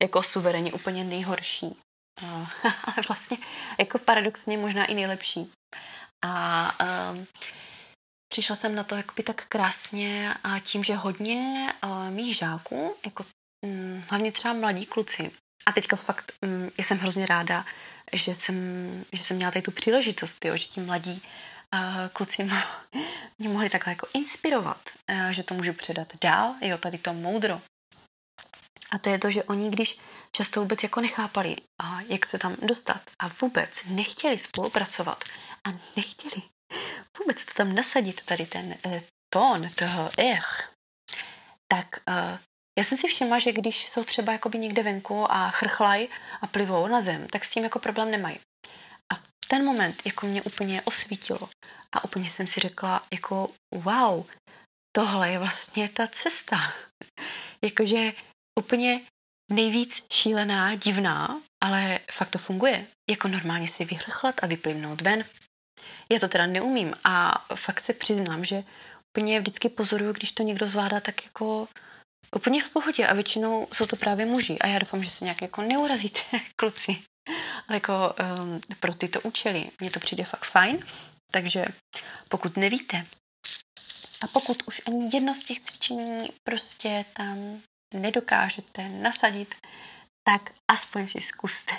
jako 0.02 0.22
suverénně 0.22 0.72
úplně 0.72 1.04
nejhorší. 1.04 1.76
Ale 2.84 2.94
vlastně 3.08 3.36
jako 3.78 3.98
paradoxně 3.98 4.58
možná 4.58 4.84
i 4.84 4.94
nejlepší. 4.94 5.50
A 6.24 6.72
um, 7.12 7.26
přišla 8.32 8.56
jsem 8.56 8.74
na 8.74 8.84
to 8.84 8.94
jakoby 8.94 9.22
tak 9.22 9.46
krásně 9.46 10.34
a 10.44 10.58
tím, 10.58 10.84
že 10.84 10.94
hodně 10.94 11.72
uh, 11.84 12.10
mých 12.10 12.36
žáků, 12.36 12.96
jako 13.04 13.24
um, 13.66 14.04
hlavně 14.08 14.32
třeba 14.32 14.54
mladí 14.54 14.86
kluci, 14.86 15.30
a 15.66 15.72
teďka 15.72 15.96
fakt 15.96 16.32
um, 16.42 16.70
jsem 16.78 16.98
hrozně 16.98 17.26
ráda, 17.26 17.66
že 18.12 18.34
jsem, 18.34 18.56
že 19.12 19.22
jsem 19.22 19.36
měla 19.36 19.52
tady 19.52 19.62
tu 19.62 19.70
příležitost, 19.70 20.44
jo, 20.44 20.56
že 20.56 20.66
ti 20.66 20.80
mladí 20.80 21.22
uh, 21.74 22.08
kluci 22.12 22.44
mě 23.38 23.48
mohli 23.48 23.70
takhle 23.70 23.92
jako 23.92 24.06
inspirovat, 24.14 24.80
uh, 25.10 25.28
že 25.30 25.42
to 25.42 25.54
můžu 25.54 25.72
předat 25.72 26.08
dál, 26.20 26.54
jo, 26.60 26.78
tady 26.78 26.98
to 26.98 27.12
moudro. 27.12 27.60
A 28.90 28.98
to 28.98 29.10
je 29.10 29.18
to, 29.18 29.30
že 29.30 29.44
oni, 29.44 29.70
když 29.70 29.98
často 30.32 30.60
vůbec 30.60 30.82
jako 30.82 31.00
nechápali, 31.00 31.56
a 31.82 32.00
jak 32.00 32.26
se 32.26 32.38
tam 32.38 32.56
dostat 32.62 33.02
a 33.18 33.28
vůbec 33.28 33.70
nechtěli 33.86 34.38
spolupracovat 34.38 35.24
a 35.68 35.70
nechtěli 35.96 36.42
vůbec 37.18 37.44
to 37.44 37.54
tam 37.54 37.74
nasadit, 37.74 38.24
tady 38.24 38.46
ten 38.46 38.76
eh, 38.86 39.02
tón 39.32 39.70
toho 39.74 40.10
ech, 40.18 40.72
tak 41.72 41.86
eh, 42.08 42.38
já 42.78 42.84
jsem 42.84 42.98
si 42.98 43.08
všimla, 43.08 43.38
že 43.38 43.52
když 43.52 43.90
jsou 43.90 44.04
třeba 44.04 44.32
jakoby 44.32 44.58
někde 44.58 44.82
venku 44.82 45.32
a 45.32 45.50
chrchlaj 45.50 46.08
a 46.40 46.46
plivou 46.46 46.86
na 46.86 47.02
zem, 47.02 47.28
tak 47.28 47.44
s 47.44 47.50
tím 47.50 47.64
jako 47.64 47.78
problém 47.78 48.10
nemají. 48.10 48.38
A 49.12 49.18
ten 49.48 49.64
moment 49.64 50.02
jako 50.04 50.26
mě 50.26 50.42
úplně 50.42 50.82
osvítilo 50.82 51.48
a 51.92 52.04
úplně 52.04 52.30
jsem 52.30 52.46
si 52.46 52.60
řekla 52.60 53.06
jako 53.12 53.50
wow, 53.74 54.26
tohle 54.96 55.30
je 55.30 55.38
vlastně 55.38 55.88
ta 55.88 56.06
cesta. 56.06 56.72
Jakože 57.64 58.12
úplně 58.60 59.00
nejvíc 59.50 60.04
šílená, 60.12 60.74
divná, 60.74 61.40
ale 61.64 62.00
fakt 62.12 62.30
to 62.30 62.38
funguje. 62.38 62.86
Jako 63.10 63.28
normálně 63.28 63.68
si 63.68 63.84
vychrchlat 63.84 64.34
a 64.42 64.46
vyplivnout 64.46 65.00
ven. 65.00 65.24
Já 66.12 66.18
to 66.18 66.28
teda 66.28 66.46
neumím 66.46 66.94
a 67.04 67.46
fakt 67.54 67.80
se 67.80 67.92
přiznám, 67.92 68.44
že 68.44 68.64
úplně 69.16 69.40
vždycky 69.40 69.68
pozoruju, 69.68 70.12
když 70.12 70.32
to 70.32 70.42
někdo 70.42 70.66
zvládá 70.66 71.00
tak 71.00 71.24
jako 71.24 71.68
úplně 72.36 72.62
v 72.62 72.70
pohodě 72.70 73.06
a 73.06 73.14
většinou 73.14 73.68
jsou 73.72 73.86
to 73.86 73.96
právě 73.96 74.26
muži 74.26 74.58
a 74.58 74.66
já 74.66 74.78
doufám, 74.78 75.04
že 75.04 75.10
se 75.10 75.24
nějak 75.24 75.42
jako 75.42 75.62
neurazíte, 75.62 76.20
kluci. 76.56 77.02
Ale 77.68 77.76
jako 77.76 78.14
um, 78.38 78.60
pro 78.80 78.94
tyto 78.94 79.20
účely 79.20 79.70
mně 79.80 79.90
to 79.90 80.00
přijde 80.00 80.24
fakt 80.24 80.44
fajn, 80.44 80.86
takže 81.32 81.64
pokud 82.28 82.56
nevíte 82.56 83.06
a 84.22 84.26
pokud 84.26 84.62
už 84.66 84.82
ani 84.86 85.10
jedno 85.12 85.34
z 85.34 85.44
těch 85.44 85.60
cvičení 85.60 86.28
prostě 86.44 87.04
tam 87.12 87.60
nedokážete 87.92 88.88
nasadit, 88.88 89.54
tak 90.28 90.50
aspoň 90.70 91.08
si 91.08 91.20
zkuste 91.20 91.74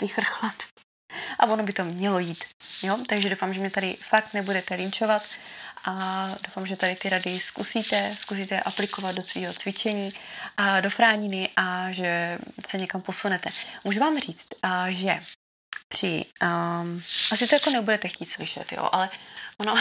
vychrchlat. 0.00 0.54
A 1.38 1.46
ono 1.46 1.62
by 1.62 1.72
to 1.72 1.84
mělo 1.84 2.18
jít. 2.18 2.44
Jo? 2.82 2.98
Takže 3.08 3.30
doufám, 3.30 3.54
že 3.54 3.60
mě 3.60 3.70
tady 3.70 3.96
fakt 4.08 4.34
nebudete 4.34 4.74
linčovat 4.74 5.22
a 5.84 6.26
doufám, 6.46 6.66
že 6.66 6.76
tady 6.76 6.96
ty 6.96 7.08
rady 7.08 7.40
zkusíte, 7.40 8.14
zkusíte 8.18 8.60
aplikovat 8.60 9.14
do 9.14 9.22
svého 9.22 9.54
cvičení 9.54 10.12
a 10.56 10.80
do 10.80 10.90
frániny 10.90 11.50
a 11.56 11.92
že 11.92 12.38
se 12.66 12.78
někam 12.78 13.00
posunete. 13.00 13.50
Můžu 13.84 14.00
vám 14.00 14.20
říct, 14.20 14.48
že 14.88 15.20
při, 15.88 16.24
um, 16.42 17.02
asi 17.32 17.48
to 17.48 17.54
jako 17.54 17.70
nebudete 17.70 18.08
chtít 18.08 18.30
slyšet, 18.30 18.72
jo, 18.72 18.88
ale 18.92 19.10
ono, 19.58 19.74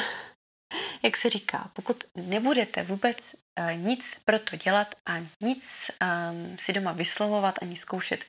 jak 1.03 1.17
se 1.17 1.29
říká, 1.29 1.69
pokud 1.73 2.03
nebudete 2.15 2.83
vůbec 2.83 3.35
uh, 3.59 3.71
nic 3.77 4.21
pro 4.25 4.39
to 4.39 4.55
dělat 4.55 4.95
a 5.05 5.17
nic 5.41 5.91
um, 6.01 6.57
si 6.57 6.73
doma 6.73 6.91
vyslovovat 6.91 7.55
ani 7.61 7.77
zkoušet, 7.77 8.25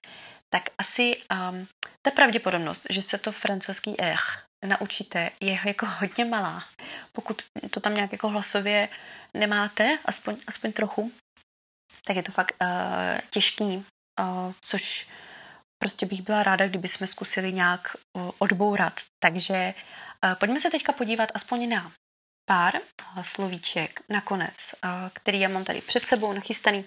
tak 0.51 0.63
asi 0.79 1.17
um, 1.51 1.67
ta 2.03 2.11
pravděpodobnost, 2.11 2.87
že 2.91 3.03
se 3.03 3.19
to 3.19 3.33
francouzský 3.33 4.01
ech 4.01 4.45
naučíte, 4.67 5.31
je 5.41 5.59
jako 5.65 5.87
hodně 5.87 6.25
malá. 6.25 6.65
Pokud 7.13 7.43
to 7.71 7.81
tam 7.81 7.95
nějak 7.95 8.13
jako 8.13 8.29
hlasově 8.29 8.89
nemáte, 9.35 9.99
aspoň, 10.05 10.37
aspoň 10.47 10.73
trochu, 10.73 11.13
tak 12.05 12.17
je 12.17 12.23
to 12.23 12.33
fakt 12.33 12.57
uh, 12.63 12.69
těžký, 13.31 13.77
uh, 13.77 14.53
což 14.61 15.09
prostě 15.79 16.07
bych 16.07 16.23
byla 16.23 16.43
ráda, 16.43 16.69
kdyby 16.69 16.89
jsme 16.89 17.07
zkusili 17.07 17.53
nějak 17.53 17.97
uh, 18.13 18.31
odbourat. 18.39 19.01
Takže 19.23 19.75
uh, 20.25 20.35
pojďme 20.35 20.61
se 20.61 20.71
teďka 20.71 20.93
podívat 20.93 21.31
aspoň 21.35 21.69
na 21.69 21.93
pár 22.45 22.81
slovíček 23.23 24.01
nakonec, 24.09 24.55
který 25.13 25.41
já 25.41 25.49
mám 25.49 25.65
tady 25.65 25.81
před 25.81 26.07
sebou 26.07 26.33
nachystaný. 26.33 26.85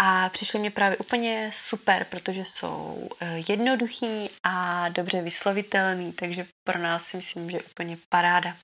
A 0.00 0.28
přišly 0.28 0.58
mě 0.58 0.70
právě 0.70 0.96
úplně 0.96 1.52
super, 1.54 2.04
protože 2.04 2.44
jsou 2.44 3.08
e, 3.20 3.38
jednoduchý 3.48 4.30
a 4.42 4.88
dobře 4.88 5.22
vyslovitelný, 5.22 6.12
takže 6.12 6.46
pro 6.64 6.78
nás 6.78 7.04
si 7.04 7.16
myslím, 7.16 7.50
že 7.50 7.56
je 7.56 7.62
úplně 7.62 7.98
paráda. 8.08 8.56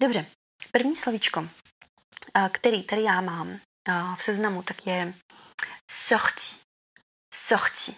Dobře, 0.00 0.26
první 0.72 0.96
slovíčko, 0.96 1.48
který 2.52 2.82
tady 2.82 3.02
já 3.02 3.20
mám 3.20 3.60
v 4.16 4.22
seznamu, 4.22 4.62
tak 4.62 4.86
je 4.86 5.14
sorti. 5.90 6.56
Sorti. 7.34 7.94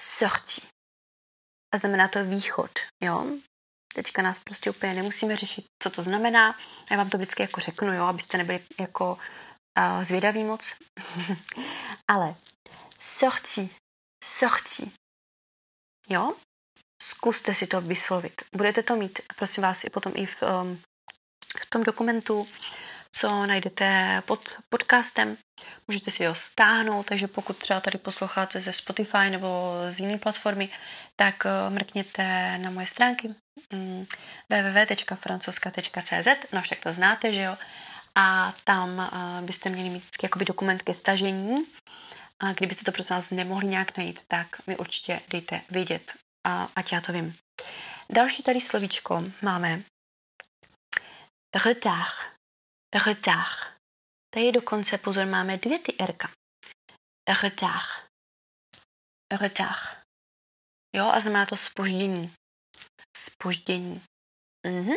Sorti. 0.00 0.62
A 1.74 1.78
znamená 1.78 2.08
to 2.08 2.24
východ, 2.24 2.70
jo? 3.02 3.26
Teďka 3.96 4.22
nás 4.22 4.38
prostě 4.38 4.70
úplně 4.70 4.94
nemusíme 4.94 5.36
řešit, 5.36 5.64
co 5.82 5.90
to 5.90 6.02
znamená. 6.02 6.58
Já 6.90 6.96
vám 6.96 7.10
to 7.10 7.16
vždycky 7.16 7.42
jako 7.42 7.60
řeknu, 7.60 7.92
jo, 7.94 8.04
abyste 8.04 8.38
nebyli 8.38 8.60
jako 8.80 9.18
uh, 9.78 10.02
zvědaví 10.04 10.44
moc. 10.44 10.74
Ale 12.08 12.34
sorti, 12.98 13.70
sorti. 14.24 14.90
Jo? 16.08 16.34
Zkuste 17.02 17.54
si 17.54 17.66
to 17.66 17.80
vyslovit. 17.80 18.42
Budete 18.56 18.82
to 18.82 18.96
mít, 18.96 19.20
prosím 19.36 19.62
vás, 19.62 19.84
i 19.84 19.90
potom 19.90 20.12
i 20.16 20.26
v, 20.26 20.42
um, 20.42 20.80
v 21.60 21.66
tom 21.66 21.82
dokumentu, 21.82 22.48
co 23.12 23.46
najdete 23.46 24.22
pod 24.26 24.58
podcastem. 24.68 25.36
Můžete 25.88 26.10
si 26.10 26.26
ho 26.26 26.34
stáhnout, 26.34 27.06
takže 27.06 27.28
pokud 27.28 27.58
třeba 27.58 27.80
tady 27.80 27.98
posloucháte 27.98 28.60
ze 28.60 28.72
Spotify 28.72 29.30
nebo 29.30 29.74
z 29.88 30.00
jiné 30.00 30.18
platformy, 30.18 30.68
tak 31.16 31.44
uh, 31.44 31.74
mrkněte 31.74 32.58
na 32.58 32.70
moje 32.70 32.86
stránky 32.86 33.34
www.francouzska.cz, 34.50 36.52
no 36.52 36.62
však 36.62 36.80
to 36.80 36.92
znáte, 36.92 37.34
že 37.34 37.42
jo? 37.42 37.56
A 38.14 38.54
tam 38.64 38.98
uh, 38.98 39.46
byste 39.46 39.70
měli 39.70 39.88
mít 39.88 40.04
jakoby 40.22 40.44
dokument 40.44 40.82
ke 40.82 40.94
stažení. 40.94 41.66
A 42.40 42.52
kdybyste 42.52 42.84
to 42.84 42.92
prosím 42.92 43.16
vás 43.16 43.30
nemohli 43.30 43.66
nějak 43.66 43.96
najít, 43.96 44.28
tak 44.28 44.66
mi 44.66 44.76
určitě 44.76 45.20
dejte 45.28 45.60
vědět, 45.70 46.12
a, 46.46 46.68
ať 46.76 46.92
já 46.92 47.00
to 47.00 47.12
vím. 47.12 47.36
Další 48.10 48.42
tady 48.42 48.60
slovíčko 48.60 49.24
máme 49.42 49.82
retard. 51.64 52.14
Retard. 53.06 53.76
Tady 54.34 54.52
dokonce, 54.52 54.98
pozor, 54.98 55.26
máme 55.26 55.56
dvě 55.56 55.78
ty 55.78 55.96
Rka. 56.06 56.30
Retard. 57.42 58.06
Retard. 59.40 59.98
Jo, 60.96 61.06
a 61.06 61.20
znamená 61.20 61.46
to 61.46 61.56
spoždění. 61.56 62.34
Spoždění. 63.16 64.04
Mhm. 64.66 64.94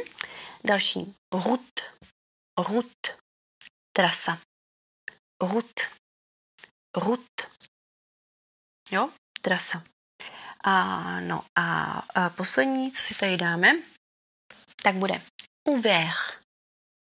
Další. 0.63 1.15
Route. 1.33 1.81
Route. 2.57 3.17
Trasa. 3.95 4.41
Route. 5.41 5.83
Route. 6.97 7.43
Jo, 8.91 9.09
trasa. 9.41 9.83
A, 10.63 11.19
no 11.19 11.45
a, 11.55 11.91
a 11.93 12.29
poslední, 12.29 12.91
co 12.91 13.03
si 13.03 13.15
tady 13.15 13.37
dáme, 13.37 13.71
tak 14.83 14.95
bude 14.95 15.21
ouvert. 15.69 16.39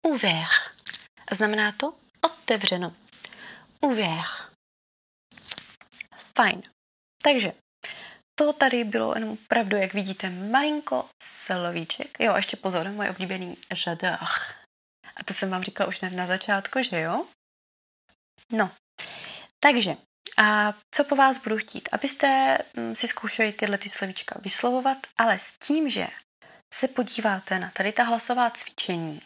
Ouvert. 0.07 0.51
A 1.31 1.35
znamená 1.35 1.71
to 1.71 1.99
otevřeno. 2.21 2.95
Ouvert. 3.85 4.49
Fajn. 6.35 6.63
Takže 7.23 7.53
to 8.39 8.53
tady 8.53 8.83
bylo 8.83 9.15
jenom 9.15 9.29
opravdu, 9.29 9.77
jak 9.77 9.93
vidíte, 9.93 10.29
malinko 10.29 11.09
slovíček. 11.23 12.19
Jo, 12.19 12.35
ještě 12.35 12.57
pozor, 12.57 12.89
můj 12.89 13.09
oblíbený 13.09 13.57
žadach. 13.73 14.55
A 15.15 15.23
to 15.23 15.33
jsem 15.33 15.49
vám 15.49 15.63
říkala 15.63 15.87
už 15.87 16.01
na 16.01 16.27
začátku, 16.27 16.83
že 16.83 17.01
jo? 17.01 17.25
No, 18.51 18.71
takže 19.63 19.95
a 20.37 20.73
co 20.95 21.03
po 21.03 21.15
vás 21.15 21.37
budu 21.37 21.57
chtít? 21.57 21.89
Abyste 21.91 22.57
mm, 22.73 22.95
si 22.95 23.07
zkoušeli 23.07 23.51
tyhle 23.51 23.77
ty 23.77 23.89
slovíčka 23.89 24.39
vyslovovat, 24.41 24.97
ale 25.17 25.39
s 25.39 25.53
tím, 25.57 25.89
že 25.89 26.07
se 26.73 26.87
podíváte 26.87 27.59
na 27.59 27.71
tady 27.71 27.91
ta 27.91 28.03
hlasová 28.03 28.49
cvičení 28.49 29.21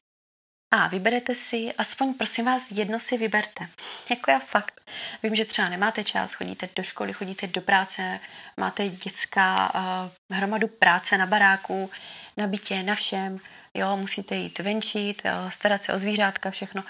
a 0.76 0.88
vyberete 0.88 1.36
si, 1.36 1.74
aspoň 1.78 2.14
prosím 2.14 2.46
vás, 2.46 2.64
jedno 2.72 3.00
si 3.00 3.18
vyberte. 3.18 3.70
Jako 4.10 4.32
já 4.32 4.40
fakt. 4.40 4.82
Vím, 5.24 5.36
že 5.36 5.46
třeba 5.46 5.70
nemáte 5.70 6.04
čas, 6.04 6.34
chodíte 6.34 6.70
do 6.76 6.84
školy, 6.84 7.14
chodíte 7.14 7.48
do 7.48 7.62
práce, 7.62 8.20
máte 8.58 8.90
dětská 8.90 9.74
uh, 9.76 10.38
hromadu 10.38 10.68
práce 10.68 11.18
na 11.18 11.26
baráku, 11.26 11.90
na 12.38 12.48
bytě, 12.48 12.84
na 12.84 12.96
všem, 12.96 13.40
jo, 13.74 13.98
musíte 13.98 14.36
jít 14.36 14.60
venčit, 14.60 15.22
uh, 15.26 15.50
starat 15.50 15.84
se 15.84 15.94
o 15.94 16.00
zvířátka, 16.00 16.52
všechno, 16.52 16.84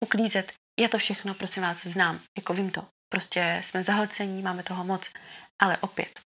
uklízet. 0.00 0.52
Já 0.80 0.88
to 0.88 0.98
všechno, 0.98 1.34
prosím 1.34 1.62
vás, 1.62 1.86
znám, 1.86 2.20
jako 2.38 2.54
vím 2.54 2.70
to. 2.70 2.86
Prostě 3.12 3.60
jsme 3.64 3.82
zahlcení, 3.82 4.42
máme 4.42 4.62
toho 4.62 4.84
moc. 4.84 5.10
Ale 5.62 5.78
opět, 5.78 6.20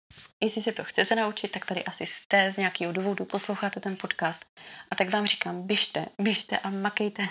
jestli 0.41 0.63
se 0.63 0.73
to 0.73 0.85
chcete 0.85 1.15
naučit, 1.15 1.53
tak 1.53 1.67
tady 1.67 1.85
asi 1.85 2.07
jste 2.07 2.53
z 2.53 2.57
nějakého 2.57 2.93
důvodu, 2.93 3.25
posloucháte 3.25 3.81
ten 3.81 3.97
podcast. 3.97 4.47
A 4.91 4.95
tak 4.95 5.11
vám 5.11 5.27
říkám, 5.27 5.67
běžte, 5.67 6.07
běžte 6.19 6.59
a 6.59 6.71
makejte. 6.71 7.23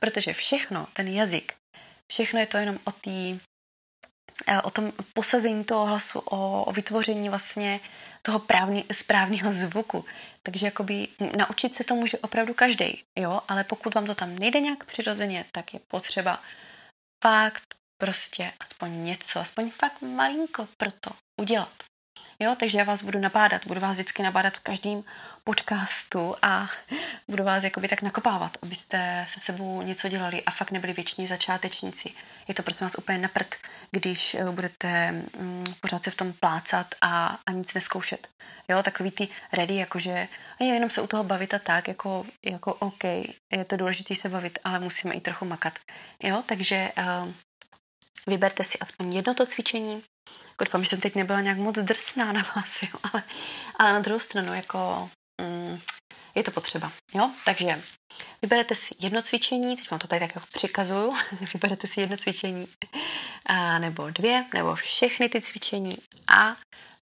Protože 0.00 0.32
všechno, 0.32 0.86
ten 0.92 1.08
jazyk, 1.08 1.54
všechno 2.12 2.40
je 2.40 2.46
to 2.46 2.56
jenom 2.56 2.78
o 2.84 2.92
tý, 2.92 3.40
eh, 4.46 4.62
o 4.62 4.70
tom 4.70 4.92
posazení 5.14 5.64
toho 5.64 5.86
hlasu, 5.86 6.18
o, 6.18 6.64
o 6.64 6.72
vytvoření 6.72 7.28
vlastně 7.28 7.80
toho 8.22 8.38
právní, 8.38 8.84
správného 8.92 9.54
zvuku. 9.54 10.04
Takže 10.42 10.66
jakoby 10.66 11.08
naučit 11.36 11.74
se 11.74 11.84
to 11.84 11.94
může 11.94 12.18
opravdu 12.18 12.54
každý, 12.54 13.02
jo, 13.18 13.40
ale 13.48 13.64
pokud 13.64 13.94
vám 13.94 14.06
to 14.06 14.14
tam 14.14 14.38
nejde 14.38 14.60
nějak 14.60 14.84
přirozeně, 14.84 15.44
tak 15.52 15.74
je 15.74 15.80
potřeba 15.88 16.42
fakt 17.24 17.74
prostě 18.00 18.52
aspoň 18.60 19.04
něco, 19.04 19.40
aspoň 19.40 19.70
fakt 19.70 20.02
malinko 20.02 20.68
pro 20.76 20.90
to 20.90 21.10
udělat. 21.40 21.91
Jo, 22.40 22.56
takže 22.60 22.78
já 22.78 22.84
vás 22.84 23.02
budu 23.02 23.18
nabádat, 23.18 23.66
budu 23.66 23.80
vás 23.80 23.92
vždycky 23.92 24.22
nabádat 24.22 24.54
v 24.54 24.60
každém 24.60 25.04
podcastu 25.44 26.34
a 26.42 26.70
budu 27.28 27.44
vás 27.44 27.64
jakoby 27.64 27.88
tak 27.88 28.02
nakopávat, 28.02 28.58
abyste 28.62 29.26
se 29.28 29.40
sebou 29.40 29.82
něco 29.82 30.08
dělali 30.08 30.42
a 30.42 30.50
fakt 30.50 30.70
nebyli 30.70 30.92
věční 30.92 31.26
začátečníci. 31.26 32.12
Je 32.48 32.54
to 32.54 32.62
prosím 32.62 32.86
vás 32.86 32.94
úplně 32.98 33.18
naprt, 33.18 33.54
když 33.90 34.34
eh, 34.34 34.44
budete 34.44 35.12
mm, 35.12 35.64
pořád 35.80 36.02
se 36.02 36.10
v 36.10 36.16
tom 36.16 36.32
plácat 36.32 36.94
a, 37.00 37.38
a 37.46 37.52
nic 37.52 37.74
neskoušet. 37.74 38.28
Jo, 38.68 38.82
takový 38.82 39.10
ty 39.10 39.28
ready, 39.52 39.76
jakože 39.76 40.28
jenom 40.60 40.90
se 40.90 41.00
u 41.00 41.06
toho 41.06 41.24
bavit 41.24 41.54
a 41.54 41.58
tak, 41.58 41.88
jako, 41.88 42.26
jako 42.44 42.74
OK, 42.74 43.04
je 43.04 43.64
to 43.66 43.76
důležité 43.76 44.16
se 44.16 44.28
bavit, 44.28 44.58
ale 44.64 44.78
musíme 44.78 45.14
i 45.14 45.20
trochu 45.20 45.44
makat. 45.44 45.78
Jo, 46.22 46.42
takže 46.46 46.92
uh, 46.98 47.32
Vyberte 48.26 48.64
si 48.64 48.78
aspoň 48.78 49.14
jedno 49.14 49.34
to 49.34 49.46
cvičení. 49.46 50.02
Jako 50.48 50.64
doufám, 50.64 50.84
že 50.84 50.90
jsem 50.90 51.00
teď 51.00 51.14
nebyla 51.14 51.40
nějak 51.40 51.58
moc 51.58 51.78
drsná 51.78 52.32
na 52.32 52.42
vás, 52.56 52.82
jo, 52.82 52.98
ale, 53.12 53.22
ale 53.76 53.92
na 53.92 54.00
druhou 54.00 54.20
stranu 54.20 54.54
jako 54.54 55.10
mm, 55.40 55.80
je 56.34 56.42
to 56.42 56.50
potřeba. 56.50 56.92
Jo? 57.14 57.30
Takže 57.44 57.82
vyberete 58.42 58.74
si 58.74 58.94
jedno 58.98 59.22
cvičení, 59.22 59.76
teď 59.76 59.90
vám 59.90 60.00
to 60.00 60.06
tady 60.06 60.20
tak 60.20 60.34
jako 60.34 60.46
přikazuju, 60.52 61.12
vyberete 61.54 61.86
si 61.86 62.00
jedno 62.00 62.16
cvičení 62.16 62.68
a, 63.46 63.78
nebo 63.78 64.10
dvě, 64.10 64.44
nebo 64.54 64.74
všechny 64.74 65.28
ty 65.28 65.40
cvičení 65.42 65.98
a 66.28 66.56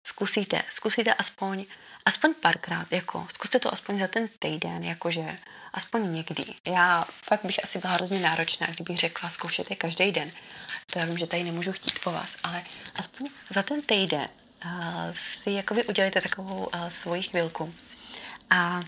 zkusíte, 0.06 0.62
zkusíte 0.70 1.14
aspoň 1.14 1.64
aspoň 2.04 2.34
párkrát, 2.34 2.92
jako 2.92 3.26
zkuste 3.32 3.58
to 3.58 3.72
aspoň 3.72 4.00
za 4.00 4.08
ten 4.08 4.28
týden, 4.38 4.84
jakože 4.84 5.38
aspoň 5.72 6.12
někdy. 6.12 6.44
Já 6.66 7.04
fakt 7.22 7.44
bych 7.44 7.64
asi 7.64 7.78
byla 7.78 7.92
hrozně 7.92 8.18
náročná, 8.18 8.66
kdybych 8.66 8.98
řekla, 8.98 9.30
zkoušet 9.30 9.70
je 9.70 9.76
každý 9.76 10.12
den. 10.12 10.30
To 10.92 10.98
já 10.98 11.04
vím, 11.04 11.18
že 11.18 11.26
tady 11.26 11.42
nemůžu 11.42 11.72
chtít 11.72 11.98
po 11.98 12.12
vás, 12.12 12.36
ale 12.42 12.64
aspoň 12.94 13.28
za 13.50 13.62
ten 13.62 13.82
týden 13.82 14.28
uh, 14.64 14.70
si 15.12 15.50
jakoby 15.50 15.84
udělejte 15.84 16.20
takovou 16.20 16.64
uh, 16.74 16.88
svoji 16.88 17.22
chvilku 17.22 17.74
a 18.50 18.80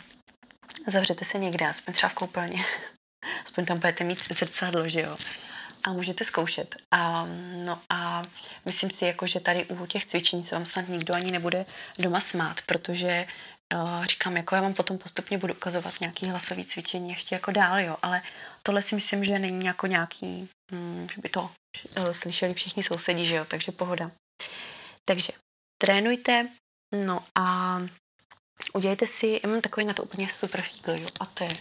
zavřete 0.86 1.24
se 1.24 1.38
někde, 1.38 1.68
aspoň 1.68 1.94
třeba 1.94 2.10
v 2.10 2.14
koupelně. 2.14 2.64
aspoň 3.44 3.64
tam 3.64 3.78
budete 3.78 4.04
mít 4.04 4.18
zrcadlo, 4.30 4.88
že 4.88 5.00
jo 5.00 5.16
a 5.84 5.92
můžete 5.92 6.24
zkoušet. 6.24 6.76
A, 6.90 7.26
no 7.64 7.80
a 7.90 8.22
myslím 8.64 8.90
si, 8.90 9.04
jako, 9.04 9.26
že 9.26 9.40
tady 9.40 9.64
u 9.64 9.86
těch 9.86 10.06
cvičení 10.06 10.44
se 10.44 10.54
vám 10.54 10.66
snad 10.66 10.88
nikdo 10.88 11.14
ani 11.14 11.32
nebude 11.32 11.66
doma 11.98 12.20
smát, 12.20 12.60
protože 12.66 13.26
uh, 13.74 14.04
říkám, 14.04 14.36
jako 14.36 14.54
já 14.54 14.60
vám 14.62 14.74
potom 14.74 14.98
postupně 14.98 15.38
budu 15.38 15.54
ukazovat 15.54 16.00
nějaký 16.00 16.26
hlasový 16.26 16.64
cvičení 16.64 17.10
ještě 17.10 17.34
jako 17.34 17.50
dál, 17.50 17.80
jo, 17.80 17.96
ale 18.02 18.22
tohle 18.62 18.82
si 18.82 18.94
myslím, 18.94 19.24
že 19.24 19.38
není 19.38 19.66
jako 19.66 19.86
nějaký, 19.86 20.48
hm, 20.72 21.08
že 21.14 21.20
by 21.20 21.28
to 21.28 21.42
uh, 21.42 22.10
slyšeli 22.12 22.54
všichni 22.54 22.82
sousedí, 22.82 23.26
že 23.26 23.34
jo, 23.34 23.44
takže 23.44 23.72
pohoda. 23.72 24.10
Takže 25.04 25.32
trénujte, 25.82 26.48
no 27.04 27.24
a 27.34 27.78
udělejte 28.72 29.06
si, 29.06 29.40
já 29.44 29.50
mám 29.50 29.60
takový 29.60 29.86
na 29.86 29.94
to 29.94 30.02
úplně 30.02 30.28
super 30.30 30.62
fígl, 30.62 30.92
jo, 30.92 31.08
a 31.20 31.26
to 31.26 31.44
je, 31.44 31.56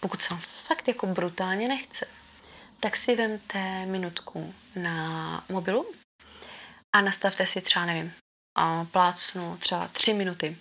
pokud 0.00 0.22
se 0.22 0.34
vám 0.34 0.40
fakt 0.40 0.88
jako 0.88 1.06
brutálně 1.06 1.68
nechce, 1.68 2.06
tak 2.80 2.96
si 2.96 3.16
vemte 3.16 3.86
minutku 3.86 4.54
na 4.76 5.44
mobilu 5.48 5.92
a 6.92 7.00
nastavte 7.00 7.46
si 7.46 7.60
třeba, 7.60 7.86
nevím, 7.86 8.12
plácnu 8.90 9.56
třeba 9.56 9.88
tři 9.88 10.14
minuty. 10.14 10.56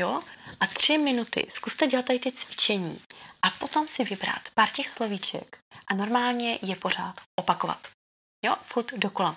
Jo? 0.00 0.22
A 0.60 0.66
tři 0.66 0.98
minuty 0.98 1.46
zkuste 1.50 1.86
dělat 1.86 2.04
tady 2.06 2.18
ty 2.18 2.32
cvičení 2.32 3.00
a 3.42 3.50
potom 3.50 3.88
si 3.88 4.04
vybrat 4.04 4.40
pár 4.54 4.70
těch 4.70 4.88
slovíček 4.88 5.58
a 5.86 5.94
normálně 5.94 6.58
je 6.62 6.76
pořád 6.76 7.20
opakovat. 7.38 7.88
Jo, 8.44 8.56
furt 8.66 8.94
dokola. 8.94 9.36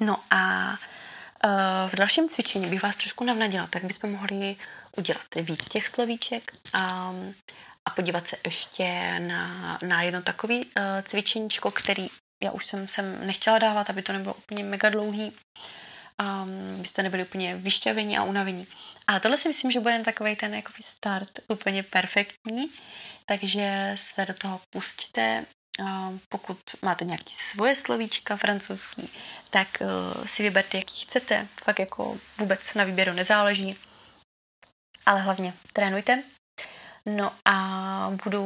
No 0.00 0.24
a 0.30 0.70
uh, 0.70 1.90
v 1.90 1.94
dalším 1.96 2.28
cvičení 2.28 2.66
bych 2.66 2.82
vás 2.82 2.96
trošku 2.96 3.24
navnadila, 3.24 3.66
tak 3.66 3.84
bychom 3.84 4.12
mohli 4.12 4.56
udělat 4.96 5.34
víc 5.34 5.68
těch 5.68 5.88
slovíček 5.88 6.56
a, 6.72 7.12
a 7.88 7.90
podívat 7.90 8.28
se 8.28 8.36
ještě 8.46 9.18
na, 9.18 9.78
na 9.82 10.02
jedno 10.02 10.22
takový 10.22 10.64
uh, 10.64 10.82
cvičeníčko, 11.02 11.70
který 11.70 12.08
já 12.42 12.50
už 12.50 12.66
jsem, 12.66 12.88
jsem 12.88 13.26
nechtěla 13.26 13.58
dávat, 13.58 13.90
aby 13.90 14.02
to 14.02 14.12
nebylo 14.12 14.34
úplně 14.34 14.64
mega 14.64 14.88
dlouhý, 14.88 15.32
um, 16.20 16.82
byste 16.82 17.02
nebyli 17.02 17.24
úplně 17.24 17.56
vyšťavení 17.56 18.18
a 18.18 18.24
unavení. 18.24 18.66
Ale 19.06 19.20
tohle 19.20 19.36
si 19.36 19.48
myslím, 19.48 19.72
že 19.72 19.80
bude 19.80 20.04
takový 20.04 20.36
ten 20.36 20.54
jakoby 20.54 20.82
start 20.82 21.30
úplně 21.48 21.82
perfektní, 21.82 22.70
takže 23.26 23.96
se 23.98 24.26
do 24.26 24.34
toho 24.34 24.60
pustíte. 24.70 25.44
Um, 25.80 26.20
pokud 26.28 26.58
máte 26.82 27.04
nějaký 27.04 27.34
svoje 27.34 27.76
slovíčka 27.76 28.36
francouzský, 28.36 29.10
tak 29.50 29.68
uh, 29.80 30.26
si 30.26 30.42
vyberte, 30.42 30.78
jaký 30.78 31.04
chcete. 31.04 31.48
Fakt 31.64 31.78
jako 31.78 32.18
vůbec 32.38 32.74
na 32.74 32.84
výběru 32.84 33.12
nezáleží. 33.12 33.76
Ale 35.06 35.20
hlavně 35.20 35.54
trénujte, 35.72 36.22
No 37.06 37.32
a 37.44 38.10
budu 38.24 38.42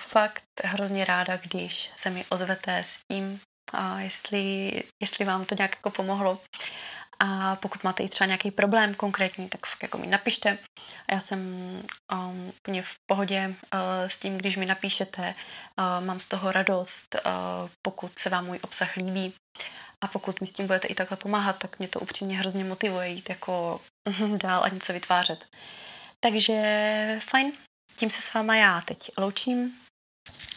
fakt 0.00 0.44
hrozně 0.64 1.04
ráda, 1.04 1.36
když 1.36 1.90
se 1.94 2.10
mi 2.10 2.24
ozvete 2.28 2.78
s 2.86 3.00
tím, 3.12 3.40
a 3.72 4.00
jestli, 4.00 4.72
jestli 5.02 5.24
vám 5.24 5.44
to 5.44 5.54
nějak 5.54 5.76
jako 5.76 5.90
pomohlo. 5.90 6.40
A 7.18 7.56
pokud 7.56 7.84
máte 7.84 8.02
i 8.02 8.08
třeba 8.08 8.26
nějaký 8.26 8.50
problém 8.50 8.94
konkrétní, 8.94 9.48
tak 9.48 9.60
jako 9.82 9.98
mi 9.98 10.06
napište. 10.06 10.58
Já 11.12 11.20
jsem 11.20 11.40
um, 12.12 12.52
v 12.82 12.94
pohodě 13.06 13.48
uh, 13.48 14.08
s 14.08 14.18
tím, 14.18 14.38
když 14.38 14.56
mi 14.56 14.66
napíšete. 14.66 15.34
Uh, 15.78 16.04
mám 16.06 16.20
z 16.20 16.28
toho 16.28 16.52
radost, 16.52 17.14
uh, 17.14 17.70
pokud 17.82 18.18
se 18.18 18.30
vám 18.30 18.46
můj 18.46 18.58
obsah 18.62 18.96
líbí. 18.96 19.34
A 20.00 20.06
pokud 20.08 20.40
mi 20.40 20.46
s 20.46 20.52
tím 20.52 20.66
budete 20.66 20.88
i 20.88 20.94
takhle 20.94 21.16
pomáhat, 21.16 21.58
tak 21.58 21.78
mě 21.78 21.88
to 21.88 22.00
upřímně 22.00 22.38
hrozně 22.38 22.64
motivuje 22.64 23.08
jít 23.08 23.28
jako 23.28 23.80
dál 24.36 24.64
a 24.64 24.68
něco 24.68 24.92
vytvářet. 24.92 25.46
Takže 26.20 27.20
fajn, 27.30 27.52
tím 27.96 28.10
se 28.10 28.22
s 28.22 28.34
váma 28.34 28.56
já 28.56 28.80
teď 28.80 29.10
loučím. 29.18 29.78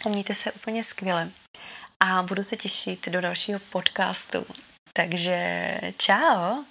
Mějte 0.09 0.35
se 0.35 0.51
úplně 0.51 0.83
skvěle 0.83 1.31
a 1.99 2.23
budu 2.23 2.43
se 2.43 2.57
těšit 2.57 3.09
do 3.09 3.21
dalšího 3.21 3.59
podcastu. 3.59 4.45
Takže 4.93 5.79
čau! 5.97 6.63